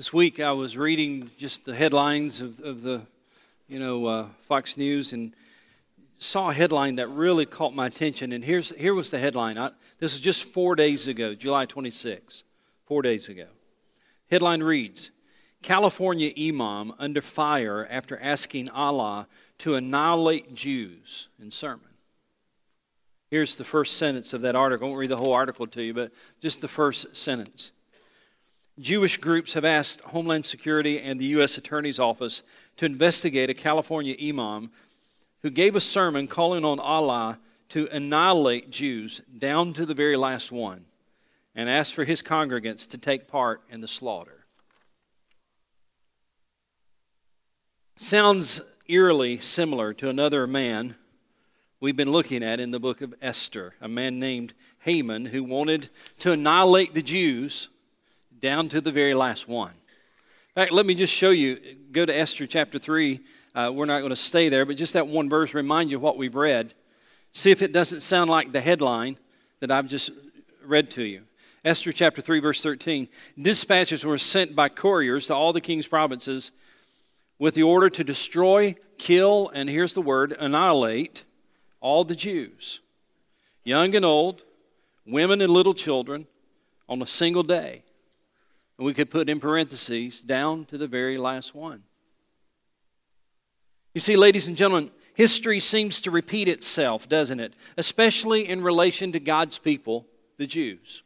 This 0.00 0.14
week 0.14 0.40
I 0.40 0.52
was 0.52 0.78
reading 0.78 1.28
just 1.36 1.66
the 1.66 1.74
headlines 1.74 2.40
of, 2.40 2.58
of 2.60 2.80
the, 2.80 3.02
you 3.68 3.78
know, 3.78 4.06
uh, 4.06 4.28
Fox 4.48 4.78
News 4.78 5.12
and 5.12 5.34
saw 6.18 6.48
a 6.48 6.54
headline 6.54 6.94
that 6.94 7.08
really 7.08 7.44
caught 7.44 7.74
my 7.74 7.88
attention. 7.88 8.32
And 8.32 8.42
here's, 8.42 8.70
here 8.70 8.94
was 8.94 9.10
the 9.10 9.18
headline. 9.18 9.58
I, 9.58 9.72
this 9.98 10.14
is 10.14 10.20
just 10.20 10.44
four 10.44 10.74
days 10.74 11.06
ago, 11.06 11.34
July 11.34 11.66
26, 11.66 12.44
four 12.86 13.02
days 13.02 13.28
ago. 13.28 13.44
Headline 14.30 14.62
reads 14.62 15.10
California 15.60 16.32
Imam 16.34 16.94
under 16.98 17.20
fire 17.20 17.86
after 17.90 18.18
asking 18.20 18.70
Allah 18.70 19.28
to 19.58 19.74
annihilate 19.74 20.54
Jews 20.54 21.28
in 21.38 21.50
sermon. 21.50 21.90
Here's 23.30 23.54
the 23.54 23.64
first 23.64 23.98
sentence 23.98 24.32
of 24.32 24.40
that 24.40 24.56
article. 24.56 24.86
I 24.86 24.88
won't 24.88 24.98
read 24.98 25.10
the 25.10 25.18
whole 25.18 25.34
article 25.34 25.66
to 25.66 25.82
you, 25.82 25.92
but 25.92 26.10
just 26.40 26.62
the 26.62 26.68
first 26.68 27.14
sentence. 27.14 27.72
Jewish 28.80 29.18
groups 29.18 29.52
have 29.52 29.64
asked 29.64 30.00
Homeland 30.00 30.46
Security 30.46 31.00
and 31.00 31.20
the 31.20 31.26
U.S. 31.26 31.58
Attorney's 31.58 32.00
Office 32.00 32.42
to 32.78 32.86
investigate 32.86 33.50
a 33.50 33.54
California 33.54 34.16
imam 34.20 34.70
who 35.42 35.50
gave 35.50 35.76
a 35.76 35.80
sermon 35.80 36.26
calling 36.26 36.64
on 36.64 36.80
Allah 36.80 37.38
to 37.70 37.88
annihilate 37.92 38.70
Jews 38.70 39.20
down 39.36 39.74
to 39.74 39.84
the 39.84 39.94
very 39.94 40.16
last 40.16 40.50
one 40.50 40.86
and 41.54 41.68
asked 41.68 41.94
for 41.94 42.04
his 42.04 42.22
congregants 42.22 42.88
to 42.88 42.98
take 42.98 43.28
part 43.28 43.62
in 43.70 43.80
the 43.80 43.88
slaughter. 43.88 44.46
Sounds 47.96 48.62
eerily 48.88 49.38
similar 49.38 49.92
to 49.94 50.08
another 50.08 50.46
man 50.46 50.94
we've 51.80 51.96
been 51.96 52.10
looking 52.10 52.42
at 52.42 52.60
in 52.60 52.70
the 52.70 52.80
book 52.80 53.02
of 53.02 53.14
Esther, 53.20 53.74
a 53.80 53.88
man 53.88 54.18
named 54.18 54.54
Haman 54.80 55.26
who 55.26 55.44
wanted 55.44 55.90
to 56.20 56.32
annihilate 56.32 56.94
the 56.94 57.02
Jews 57.02 57.68
down 58.40 58.68
to 58.70 58.80
the 58.80 58.92
very 58.92 59.14
last 59.14 59.48
one. 59.48 59.70
In 59.70 60.54
fact, 60.54 60.72
let 60.72 60.86
me 60.86 60.94
just 60.94 61.12
show 61.12 61.30
you. 61.30 61.60
Go 61.92 62.04
to 62.04 62.16
Esther 62.16 62.46
chapter 62.46 62.78
3. 62.78 63.20
Uh, 63.54 63.72
we're 63.74 63.86
not 63.86 63.98
going 63.98 64.10
to 64.10 64.16
stay 64.16 64.48
there, 64.48 64.64
but 64.64 64.76
just 64.76 64.94
that 64.94 65.06
one 65.06 65.28
verse 65.28 65.54
remind 65.54 65.90
you 65.90 65.98
what 65.98 66.16
we've 66.16 66.34
read. 66.34 66.74
See 67.32 67.50
if 67.50 67.62
it 67.62 67.72
doesn't 67.72 68.00
sound 68.00 68.30
like 68.30 68.52
the 68.52 68.60
headline 68.60 69.18
that 69.60 69.70
I've 69.70 69.88
just 69.88 70.10
read 70.64 70.90
to 70.92 71.02
you. 71.02 71.22
Esther 71.64 71.92
chapter 71.92 72.22
3, 72.22 72.40
verse 72.40 72.62
13. 72.62 73.08
Dispatches 73.40 74.04
were 74.04 74.18
sent 74.18 74.56
by 74.56 74.68
couriers 74.68 75.26
to 75.26 75.34
all 75.34 75.52
the 75.52 75.60
king's 75.60 75.86
provinces 75.86 76.52
with 77.38 77.54
the 77.54 77.62
order 77.62 77.90
to 77.90 78.04
destroy, 78.04 78.74
kill, 78.98 79.50
and 79.54 79.68
here's 79.68 79.94
the 79.94 80.02
word, 80.02 80.32
annihilate 80.38 81.24
all 81.80 82.04
the 82.04 82.14
Jews, 82.14 82.80
young 83.64 83.94
and 83.94 84.04
old, 84.04 84.42
women 85.06 85.40
and 85.40 85.52
little 85.52 85.74
children, 85.74 86.26
on 86.88 87.00
a 87.00 87.06
single 87.06 87.42
day. 87.42 87.82
And 88.80 88.86
we 88.86 88.94
could 88.94 89.10
put 89.10 89.28
in 89.28 89.40
parentheses 89.40 90.22
down 90.22 90.64
to 90.64 90.78
the 90.78 90.86
very 90.86 91.18
last 91.18 91.54
one. 91.54 91.82
You 93.92 94.00
see, 94.00 94.16
ladies 94.16 94.48
and 94.48 94.56
gentlemen, 94.56 94.90
history 95.12 95.60
seems 95.60 96.00
to 96.00 96.10
repeat 96.10 96.48
itself, 96.48 97.06
doesn't 97.06 97.40
it? 97.40 97.52
Especially 97.76 98.48
in 98.48 98.62
relation 98.62 99.12
to 99.12 99.20
God's 99.20 99.58
people, 99.58 100.06
the 100.38 100.46
Jews. 100.46 101.02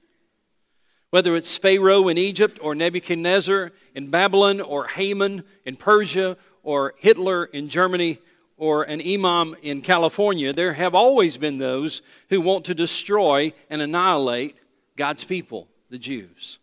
Whether 1.11 1.35
it's 1.35 1.57
Pharaoh 1.57 2.07
in 2.07 2.17
Egypt, 2.17 2.61
or 2.63 2.77
Nebuchadnezzar 2.77 3.73
in 3.93 4.09
Babylon, 4.09 4.61
or 4.61 4.87
Haman 4.87 5.43
in 5.65 5.75
Persia, 5.75 6.37
or 6.63 6.95
Hitler 6.99 7.45
in 7.45 7.69
Germany, 7.69 8.21
or 8.57 8.85
an 8.85 9.03
imam 9.05 9.57
in 9.63 9.83
California, 9.83 10.53
there 10.53 10.75
have 10.75 10.95
always 10.95 11.37
been 11.37 11.59
those 11.59 12.03
who 12.31 12.41
want 12.41 12.67
to 12.67 12.75
destroy 12.75 13.53
and 13.69 13.83
annihilate 13.83 14.55
God's 14.95 15.25
people, 15.25 15.67
the 15.91 15.99
Jews. 15.99 16.61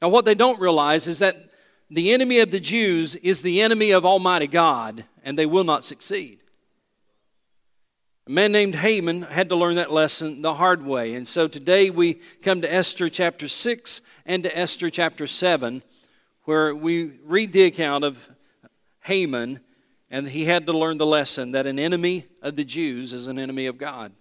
Now, 0.00 0.08
what 0.08 0.24
they 0.24 0.34
don't 0.34 0.60
realize 0.60 1.06
is 1.06 1.18
that 1.18 1.50
the 1.90 2.12
enemy 2.12 2.38
of 2.38 2.50
the 2.50 2.60
Jews 2.60 3.16
is 3.16 3.42
the 3.42 3.60
enemy 3.60 3.90
of 3.90 4.06
Almighty 4.06 4.46
God, 4.46 5.04
and 5.24 5.38
they 5.38 5.46
will 5.46 5.64
not 5.64 5.84
succeed. 5.84 6.38
A 8.26 8.30
man 8.30 8.52
named 8.52 8.76
Haman 8.76 9.22
had 9.22 9.48
to 9.48 9.56
learn 9.56 9.74
that 9.74 9.92
lesson 9.92 10.40
the 10.40 10.54
hard 10.54 10.86
way. 10.86 11.14
And 11.14 11.26
so 11.26 11.48
today 11.48 11.90
we 11.90 12.20
come 12.42 12.60
to 12.60 12.72
Esther 12.72 13.08
chapter 13.08 13.48
6 13.48 14.00
and 14.24 14.44
to 14.44 14.56
Esther 14.56 14.88
chapter 14.88 15.26
7, 15.26 15.82
where 16.44 16.74
we 16.74 17.12
read 17.24 17.52
the 17.52 17.64
account 17.64 18.04
of 18.04 18.28
Haman, 19.00 19.60
and 20.10 20.28
he 20.28 20.44
had 20.44 20.66
to 20.66 20.72
learn 20.72 20.98
the 20.98 21.06
lesson 21.06 21.52
that 21.52 21.66
an 21.66 21.78
enemy 21.78 22.26
of 22.40 22.56
the 22.56 22.64
Jews 22.64 23.12
is 23.12 23.26
an 23.26 23.38
enemy 23.38 23.66
of 23.66 23.78
God. 23.78 24.12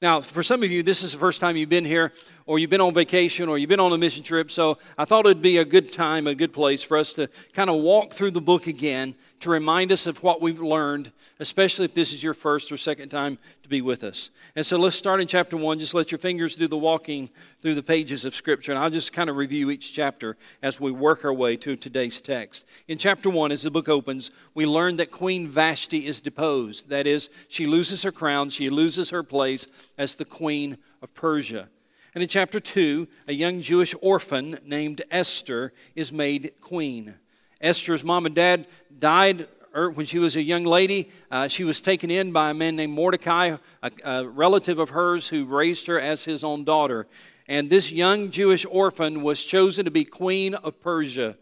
Now, 0.00 0.20
for 0.20 0.44
some 0.44 0.62
of 0.62 0.70
you, 0.70 0.84
this 0.84 1.02
is 1.02 1.10
the 1.10 1.18
first 1.18 1.40
time 1.40 1.56
you've 1.56 1.68
been 1.68 1.84
here, 1.84 2.12
or 2.46 2.60
you've 2.60 2.70
been 2.70 2.80
on 2.80 2.94
vacation, 2.94 3.48
or 3.48 3.58
you've 3.58 3.68
been 3.68 3.80
on 3.80 3.92
a 3.92 3.98
mission 3.98 4.22
trip, 4.22 4.48
so 4.48 4.78
I 4.96 5.04
thought 5.04 5.26
it'd 5.26 5.42
be 5.42 5.56
a 5.56 5.64
good 5.64 5.92
time, 5.92 6.28
a 6.28 6.36
good 6.36 6.52
place 6.52 6.84
for 6.84 6.96
us 6.96 7.12
to 7.14 7.28
kind 7.52 7.68
of 7.68 7.82
walk 7.82 8.12
through 8.12 8.30
the 8.30 8.40
book 8.40 8.68
again 8.68 9.16
to 9.40 9.50
remind 9.50 9.92
us 9.92 10.06
of 10.06 10.22
what 10.22 10.40
we've 10.40 10.60
learned, 10.60 11.12
especially 11.38 11.84
if 11.84 11.94
this 11.94 12.12
is 12.12 12.22
your 12.22 12.34
first 12.34 12.72
or 12.72 12.76
second 12.76 13.08
time 13.08 13.38
to 13.62 13.68
be 13.68 13.80
with 13.80 14.02
us. 14.02 14.30
And 14.56 14.64
so 14.66 14.76
let's 14.76 14.96
start 14.96 15.20
in 15.20 15.28
chapter 15.28 15.56
one. 15.56 15.78
Just 15.78 15.94
let 15.94 16.10
your 16.10 16.18
fingers 16.18 16.56
do 16.56 16.66
the 16.66 16.76
walking 16.76 17.30
through 17.60 17.74
the 17.74 17.82
pages 17.82 18.24
of 18.24 18.34
Scripture, 18.34 18.72
and 18.72 18.78
I'll 18.78 18.90
just 18.90 19.12
kind 19.12 19.30
of 19.30 19.36
review 19.36 19.70
each 19.70 19.92
chapter 19.92 20.36
as 20.62 20.80
we 20.80 20.90
work 20.90 21.24
our 21.24 21.32
way 21.32 21.56
to 21.56 21.76
today's 21.76 22.20
text. 22.20 22.64
In 22.88 22.98
chapter 22.98 23.30
one, 23.30 23.52
as 23.52 23.62
the 23.62 23.70
book 23.70 23.88
opens, 23.88 24.30
we 24.54 24.66
learn 24.66 24.96
that 24.96 25.10
Queen 25.10 25.48
Vashti 25.48 26.06
is 26.06 26.20
deposed. 26.20 26.88
That 26.88 27.06
is, 27.06 27.30
she 27.48 27.66
loses 27.66 28.02
her 28.02 28.12
crown, 28.12 28.50
she 28.50 28.70
loses 28.70 29.10
her 29.10 29.22
place 29.22 29.66
as 29.96 30.14
the 30.14 30.24
queen 30.24 30.78
of 31.02 31.14
Persia. 31.14 31.68
And 32.14 32.22
in 32.22 32.28
chapter 32.28 32.58
2, 32.58 33.06
a 33.28 33.32
young 33.32 33.60
Jewish 33.60 33.94
orphan 34.00 34.58
named 34.64 35.02
Esther 35.10 35.72
is 35.94 36.12
made 36.12 36.52
queen. 36.60 37.14
Esther's 37.60 38.04
mom 38.04 38.26
and 38.26 38.34
dad 38.34 38.66
died 38.98 39.48
er, 39.74 39.90
when 39.90 40.06
she 40.06 40.18
was 40.18 40.36
a 40.36 40.42
young 40.42 40.64
lady. 40.64 41.10
Uh, 41.30 41.48
she 41.48 41.64
was 41.64 41.80
taken 41.80 42.10
in 42.10 42.32
by 42.32 42.50
a 42.50 42.54
man 42.54 42.76
named 42.76 42.92
Mordecai, 42.92 43.56
a, 43.82 43.90
a 44.04 44.28
relative 44.28 44.78
of 44.78 44.90
hers 44.90 45.28
who 45.28 45.44
raised 45.44 45.86
her 45.86 46.00
as 46.00 46.24
his 46.24 46.44
own 46.44 46.64
daughter. 46.64 47.06
And 47.48 47.70
this 47.70 47.90
young 47.90 48.30
Jewish 48.30 48.66
orphan 48.68 49.22
was 49.22 49.42
chosen 49.42 49.84
to 49.86 49.90
be 49.90 50.04
queen 50.04 50.54
of 50.54 50.80
Persia. 50.80 51.36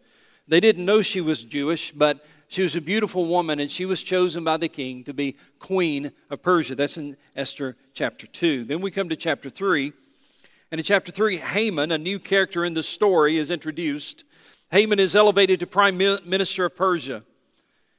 They 0.49 0.61
didn't 0.61 0.85
know 0.85 1.03
she 1.03 1.21
was 1.21 1.43
Jewish, 1.43 1.93
but 1.93 2.25
she 2.49 2.63
was 2.63 2.77
a 2.77 2.81
beautiful 2.81 3.27
woman, 3.27 3.59
and 3.59 3.69
she 3.69 3.85
was 3.85 4.03
chosen 4.05 4.45
by 4.45 4.57
the 4.57 4.69
king 4.69 5.03
to 5.05 5.13
be 5.13 5.37
queen 5.59 6.13
of 6.31 6.43
Persia. 6.43 6.77
That's 6.77 6.97
in 6.97 7.17
Esther 7.35 7.77
chapter 7.93 8.29
2. 8.29 8.65
Then 8.65 8.81
we 8.81 8.93
come 8.93 9.09
to 9.09 9.17
chapter 9.17 9.51
3. 9.51 9.93
And 10.71 10.79
in 10.79 10.85
chapter 10.85 11.11
3, 11.11 11.39
Haman, 11.39 11.91
a 11.91 11.99
new 11.99 12.21
character 12.21 12.65
in 12.65 12.75
the 12.75 12.83
story, 12.83 13.37
is 13.37 13.51
introduced. 13.51 14.25
Haman 14.71 14.99
is 14.99 15.15
elevated 15.15 15.61
to 15.61 15.67
prime 15.67 15.97
minister 15.97 16.65
of 16.65 16.77
Persia. 16.77 17.23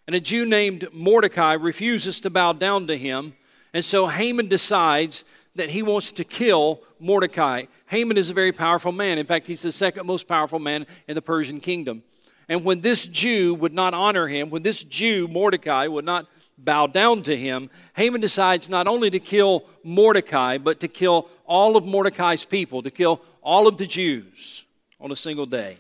And 0.06 0.16
a 0.16 0.20
Jew 0.20 0.46
named 0.46 0.88
Mordecai 0.94 1.54
refuses 1.54 2.22
to 2.22 2.30
bow 2.30 2.54
down 2.54 2.88
to 2.88 2.98
him. 2.98 3.36
And 3.74 3.84
so 3.84 4.08
Haman 4.08 4.48
decides 4.48 5.26
that 5.56 5.70
he 5.70 5.82
wants 5.84 6.12
to 6.14 6.24
kill 6.24 6.82
Mordecai. 7.00 7.66
Haman 7.88 8.18
is 8.18 8.30
a 8.30 8.34
very 8.34 8.52
powerful 8.52 8.92
man. 8.92 9.18
In 9.18 9.26
fact, 9.26 9.48
he's 9.48 9.62
the 9.62 9.72
second 9.72 10.06
most 10.06 10.28
powerful 10.28 10.60
man 10.60 10.86
in 11.08 11.16
the 11.16 11.22
Persian 11.22 11.60
kingdom. 11.60 12.04
And 12.48 12.64
when 12.64 12.82
this 12.82 13.06
Jew 13.08 13.54
would 13.56 13.74
not 13.74 13.94
honor 13.94 14.28
him, 14.28 14.50
when 14.50 14.64
this 14.64 14.84
Jew, 14.84 15.28
Mordecai, 15.28 15.88
would 15.88 16.06
not 16.06 16.28
bow 16.58 16.88
down 16.88 17.24
to 17.24 17.36
him, 17.36 17.70
Haman 17.96 18.22
decides 18.22 18.70
not 18.70 18.88
only 18.88 19.10
to 19.10 19.20
kill 19.20 19.66
Mordecai, 19.84 20.58
but 20.58 20.80
to 20.80 20.88
kill 20.88 21.30
all 21.46 21.76
of 21.76 21.86
Mordecai's 21.86 22.46
people, 22.46 22.82
to 22.84 22.92
kill 22.92 23.22
all 23.42 23.68
of 23.68 23.78
the 23.78 23.86
Jews 23.86 24.64
on 25.00 25.12
a 25.12 25.16
single 25.16 25.46
day. 25.46 25.78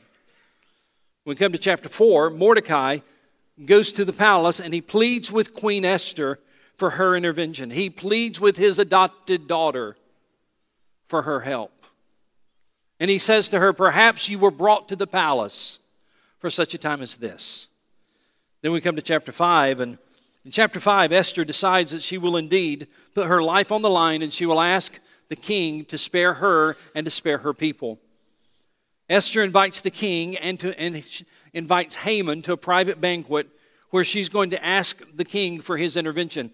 When 1.28 1.36
we 1.36 1.40
come 1.40 1.52
to 1.52 1.58
chapter 1.58 1.90
4, 1.90 2.30
Mordecai 2.30 3.00
goes 3.66 3.92
to 3.92 4.06
the 4.06 4.14
palace 4.14 4.62
and 4.62 4.74
he 4.74 4.80
pleads 4.80 5.30
with 5.30 5.54
Queen 5.54 5.84
Esther 5.84 6.40
for 6.78 6.92
her 6.92 7.18
intervention. 7.18 7.72
He 7.72 7.90
pleads 7.90 8.40
with 8.40 8.56
his 8.56 8.80
adopted 8.80 9.46
daughter 9.46 9.98
for 11.10 11.24
her 11.24 11.42
help. 11.42 11.84
And 12.98 13.12
he 13.12 13.18
says 13.18 13.50
to 13.50 13.60
her, 13.60 13.74
Perhaps 13.74 14.30
you 14.30 14.40
were 14.40 14.52
brought 14.52 14.88
to 14.88 14.96
the 14.96 15.06
palace 15.06 15.80
for 16.40 16.50
such 16.50 16.74
a 16.74 16.78
time 16.78 17.02
as 17.02 17.16
this. 17.16 17.68
Then 18.62 18.72
we 18.72 18.80
come 18.80 18.96
to 18.96 19.02
chapter 19.02 19.34
5, 19.34 19.82
and 19.82 19.98
in 20.46 20.52
chapter 20.52 20.80
5, 20.80 21.12
Esther 21.12 21.44
decides 21.44 21.92
that 21.92 22.04
she 22.04 22.18
will 22.18 22.38
indeed 22.38 22.88
put 23.14 23.28
her 23.28 23.44
life 23.44 23.74
on 23.74 23.82
the 23.82 23.90
line 23.90 24.22
and 24.22 24.32
she 24.32 24.46
will 24.46 24.62
ask 24.62 24.98
the 25.28 25.36
king 25.36 25.84
to 25.84 25.98
spare 25.98 26.36
her 26.36 26.78
and 26.96 27.04
to 27.04 27.12
spare 27.12 27.40
her 27.40 27.54
people. 27.54 28.00
Esther 29.10 29.44
invites 29.44 29.82
the 29.82 29.92
king 29.92 30.36
and, 30.38 30.60
to, 30.60 30.78
and 30.80 31.04
invites 31.54 31.96
Haman 31.96 32.42
to 32.44 32.54
a 32.54 32.58
private 32.58 33.00
banquet 33.00 33.48
where 33.90 34.04
she's 34.04 34.30
going 34.30 34.50
to 34.50 34.66
ask 34.66 35.02
the 35.16 35.24
king 35.24 35.62
for 35.62 35.78
his 35.78 35.96
intervention. 35.96 36.52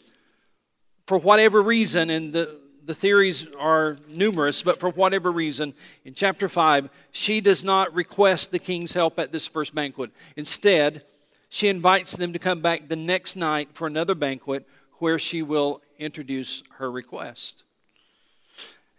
For 1.08 1.18
whatever 1.18 1.62
reason, 1.62 2.10
and 2.10 2.32
the, 2.32 2.60
the 2.86 2.94
theories 2.94 3.48
are 3.58 3.98
numerous, 4.08 4.62
but 4.62 4.80
for 4.80 4.90
whatever 4.90 5.32
reason, 5.32 5.74
in 6.06 6.14
chapter 6.14 6.48
5, 6.48 6.90
she 7.12 7.42
does 7.42 7.64
not 7.64 7.94
request 7.94 8.52
the 8.52 8.60
king's 8.60 8.94
help 8.94 9.18
at 9.18 9.32
this 9.32 9.48
first 9.48 9.74
banquet. 9.74 10.12
Instead, 10.36 11.04
she 11.50 11.68
invites 11.68 12.16
them 12.16 12.34
to 12.34 12.40
come 12.40 12.62
back 12.62 12.88
the 12.88 12.96
next 12.96 13.36
night 13.36 13.70
for 13.74 13.88
another 13.88 14.16
banquet 14.16 14.68
where 15.00 15.20
she 15.20 15.42
will 15.42 15.82
introduce 15.98 16.64
her 16.78 16.92
request. 16.92 17.64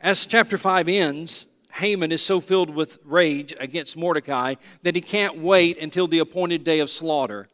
As 0.01 0.27
chapter 0.27 0.59
5 0.59 0.89
ends, 0.89 1.47
Haman 1.75 2.13
is 2.13 2.23
so 2.23 2.41
filled 2.41 2.71
with 2.71 2.99
rage 3.05 3.53
against 3.59 3.97
Mordecai 3.97 4.55
that 4.83 4.95
he 4.95 5.01
can't 5.01 5.39
wait 5.39 5.77
until 5.79 6.07
the 6.07 6.21
appointed 6.21 6.63
day 6.63 6.79
of 6.79 6.89
slaughter. 6.89 7.49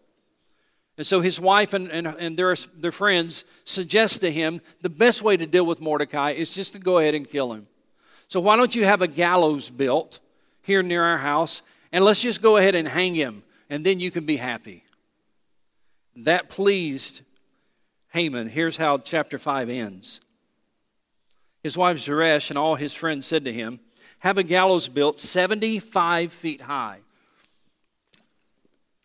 And 0.99 1.07
so 1.07 1.23
his 1.23 1.41
wife 1.41 1.73
and, 1.73 1.91
and, 1.91 2.07
and 2.07 2.37
their, 2.37 2.55
their 2.77 2.93
friends 2.93 3.45
suggest 3.65 4.21
to 4.21 4.31
him 4.31 4.61
the 4.83 4.91
best 4.91 5.23
way 5.23 5.39
to 5.39 5.47
deal 5.47 5.65
with 5.65 5.81
Mordecai 5.81 6.33
is 6.33 6.51
just 6.51 6.75
to 6.75 6.79
go 6.79 6.99
ahead 6.99 7.15
and 7.15 7.27
kill 7.27 7.55
him. 7.55 7.67
So 8.29 8.41
why 8.41 8.57
don't 8.57 8.75
you 8.75 8.85
have 8.85 9.01
a 9.01 9.09
gallows 9.09 9.71
built 9.71 10.21
here 10.61 10.83
near 10.83 11.03
our 11.03 11.19
house 11.19 11.63
and 11.91 12.05
let's 12.05 12.21
just 12.21 12.43
go 12.43 12.59
ahead 12.59 12.75
and 12.75 12.87
hang 12.87 13.15
him 13.15 13.43
and 13.71 13.87
then 13.87 14.01
you 14.01 14.11
can 14.11 14.27
be 14.27 14.37
happy. 14.37 14.85
That 16.15 16.51
pleased 16.51 17.23
Haman. 18.13 18.51
Here's 18.51 18.77
how 18.77 18.99
chapter 18.99 19.39
5 19.39 19.71
ends. 19.71 20.21
His 21.63 21.79
wife 21.79 21.99
Zeresh 21.99 22.51
and 22.51 22.59
all 22.59 22.75
his 22.75 22.93
friends 22.93 23.27
said 23.27 23.47
to 23.47 23.53
him, 23.53 23.81
have 24.21 24.39
a 24.39 24.43
gallows 24.43 24.89
built 24.89 25.19
75 25.19 26.33
feet 26.33 26.63
high. 26.63 26.99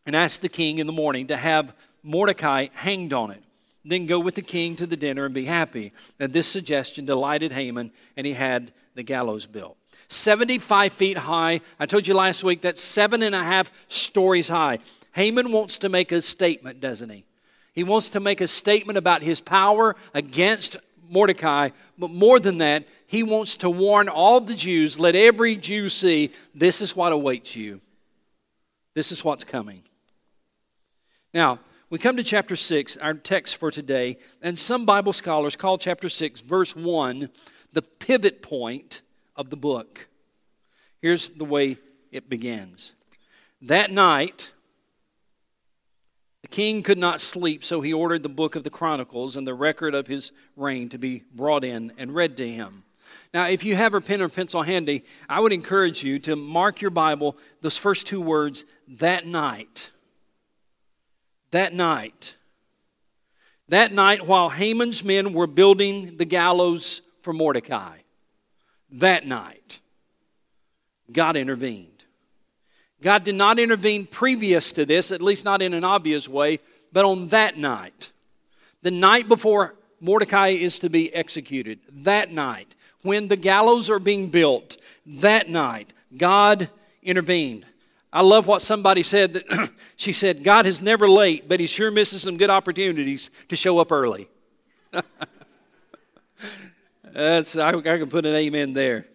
And 0.05 0.15
ask 0.15 0.41
the 0.41 0.49
king 0.49 0.77
in 0.77 0.87
the 0.87 0.93
morning 0.93 1.27
to 1.27 1.37
have 1.37 1.73
Mordecai 2.03 2.67
hanged 2.73 3.11
on 3.11 3.31
it. 3.31 3.41
Then 3.83 4.05
go 4.05 4.19
with 4.19 4.35
the 4.35 4.41
king 4.41 4.75
to 4.77 4.87
the 4.87 4.97
dinner 4.97 5.25
and 5.25 5.33
be 5.33 5.45
happy. 5.45 5.93
And 6.19 6.31
this 6.31 6.47
suggestion 6.47 7.05
delighted 7.05 7.51
Haman, 7.51 7.91
and 8.15 8.25
he 8.25 8.33
had 8.33 8.71
the 8.93 9.03
gallows 9.03 9.45
built. 9.45 9.77
75 10.07 10.93
feet 10.93 11.17
high. 11.17 11.61
I 11.79 11.85
told 11.85 12.07
you 12.07 12.13
last 12.13 12.43
week 12.43 12.61
that's 12.61 12.81
seven 12.81 13.23
and 13.23 13.33
a 13.33 13.43
half 13.43 13.71
stories 13.87 14.49
high. 14.49 14.79
Haman 15.13 15.51
wants 15.51 15.79
to 15.79 15.89
make 15.89 16.11
a 16.11 16.21
statement, 16.21 16.79
doesn't 16.79 17.09
he? 17.09 17.25
He 17.73 17.83
wants 17.83 18.09
to 18.09 18.19
make 18.19 18.41
a 18.41 18.47
statement 18.47 18.97
about 18.97 19.21
his 19.21 19.41
power 19.41 19.95
against 20.13 20.77
Mordecai, 21.09 21.69
but 21.97 22.09
more 22.09 22.39
than 22.39 22.59
that, 22.59 22.85
he 23.07 23.23
wants 23.23 23.57
to 23.57 23.69
warn 23.69 24.09
all 24.09 24.41
the 24.41 24.55
Jews 24.55 24.99
let 24.99 25.15
every 25.15 25.55
Jew 25.55 25.89
see 25.89 26.31
this 26.53 26.81
is 26.81 26.95
what 26.95 27.11
awaits 27.11 27.55
you. 27.55 27.81
This 28.93 29.11
is 29.11 29.23
what's 29.23 29.43
coming. 29.43 29.83
Now, 31.33 31.59
we 31.89 31.99
come 31.99 32.17
to 32.17 32.23
chapter 32.23 32.55
6, 32.55 32.97
our 32.97 33.13
text 33.13 33.57
for 33.57 33.69
today, 33.69 34.17
and 34.41 34.57
some 34.57 34.85
Bible 34.85 35.13
scholars 35.13 35.55
call 35.55 35.77
chapter 35.77 36.09
6, 36.09 36.41
verse 36.41 36.75
1, 36.75 37.29
the 37.73 37.81
pivot 37.81 38.41
point 38.41 39.01
of 39.35 39.49
the 39.49 39.57
book. 39.57 40.07
Here's 41.01 41.29
the 41.29 41.45
way 41.45 41.77
it 42.11 42.29
begins. 42.29 42.93
That 43.61 43.91
night, 43.91 44.51
the 46.41 46.47
king 46.47 46.83
could 46.83 46.97
not 46.97 47.21
sleep, 47.21 47.63
so 47.63 47.81
he 47.81 47.93
ordered 47.93 48.23
the 48.23 48.29
book 48.29 48.55
of 48.55 48.63
the 48.63 48.69
Chronicles 48.69 49.35
and 49.35 49.45
the 49.45 49.53
record 49.53 49.93
of 49.93 50.07
his 50.07 50.31
reign 50.55 50.89
to 50.89 50.97
be 50.97 51.23
brought 51.33 51.63
in 51.63 51.91
and 51.97 52.15
read 52.15 52.37
to 52.37 52.47
him. 52.47 52.83
Now, 53.35 53.47
if 53.47 53.65
you 53.65 53.75
have 53.75 53.93
a 53.93 53.99
pen 53.99 54.21
or 54.21 54.29
pencil 54.29 54.61
handy, 54.61 55.03
I 55.27 55.41
would 55.41 55.51
encourage 55.51 56.01
you 56.01 56.19
to 56.19 56.37
mark 56.37 56.79
your 56.79 56.89
Bible 56.89 57.35
those 57.59 57.75
first 57.75 58.07
two 58.07 58.21
words, 58.21 58.63
that 58.87 59.27
night. 59.27 59.91
That 61.51 61.73
night. 61.73 62.37
That 63.67 63.91
night, 63.91 64.25
while 64.25 64.47
Haman's 64.47 65.03
men 65.03 65.33
were 65.33 65.47
building 65.47 66.15
the 66.15 66.23
gallows 66.23 67.01
for 67.23 67.33
Mordecai, 67.33 67.97
that 68.91 69.27
night, 69.27 69.81
God 71.11 71.35
intervened. 71.35 72.05
God 73.01 73.25
did 73.25 73.35
not 73.35 73.59
intervene 73.59 74.05
previous 74.05 74.71
to 74.71 74.85
this, 74.85 75.11
at 75.11 75.21
least 75.21 75.43
not 75.43 75.61
in 75.61 75.73
an 75.73 75.83
obvious 75.83 76.29
way, 76.29 76.61
but 76.93 77.03
on 77.03 77.27
that 77.27 77.57
night, 77.57 78.13
the 78.81 78.91
night 78.91 79.27
before 79.27 79.75
Mordecai 79.99 80.51
is 80.51 80.79
to 80.79 80.89
be 80.89 81.13
executed, 81.13 81.79
that 81.91 82.31
night, 82.31 82.75
when 83.05 83.27
the 83.27 83.37
gallows 83.37 83.89
are 83.89 83.99
being 83.99 84.29
built, 84.29 84.77
that 85.05 85.49
night, 85.49 85.93
God 86.17 86.69
intervened. 87.01 87.65
I 88.11 88.21
love 88.21 88.47
what 88.47 88.61
somebody 88.61 89.03
said. 89.03 89.33
That 89.33 89.69
she 89.95 90.13
said, 90.13 90.43
God 90.43 90.65
is 90.65 90.81
never 90.81 91.07
late, 91.07 91.47
but 91.47 91.59
he 91.59 91.67
sure 91.67 91.91
misses 91.91 92.21
some 92.21 92.37
good 92.37 92.49
opportunities 92.49 93.29
to 93.49 93.55
show 93.55 93.79
up 93.79 93.91
early. 93.91 94.27
That's, 97.13 97.55
I, 97.55 97.69
I 97.69 97.81
can 97.81 98.09
put 98.09 98.25
an 98.25 98.35
amen 98.35 98.73
there. 98.73 99.05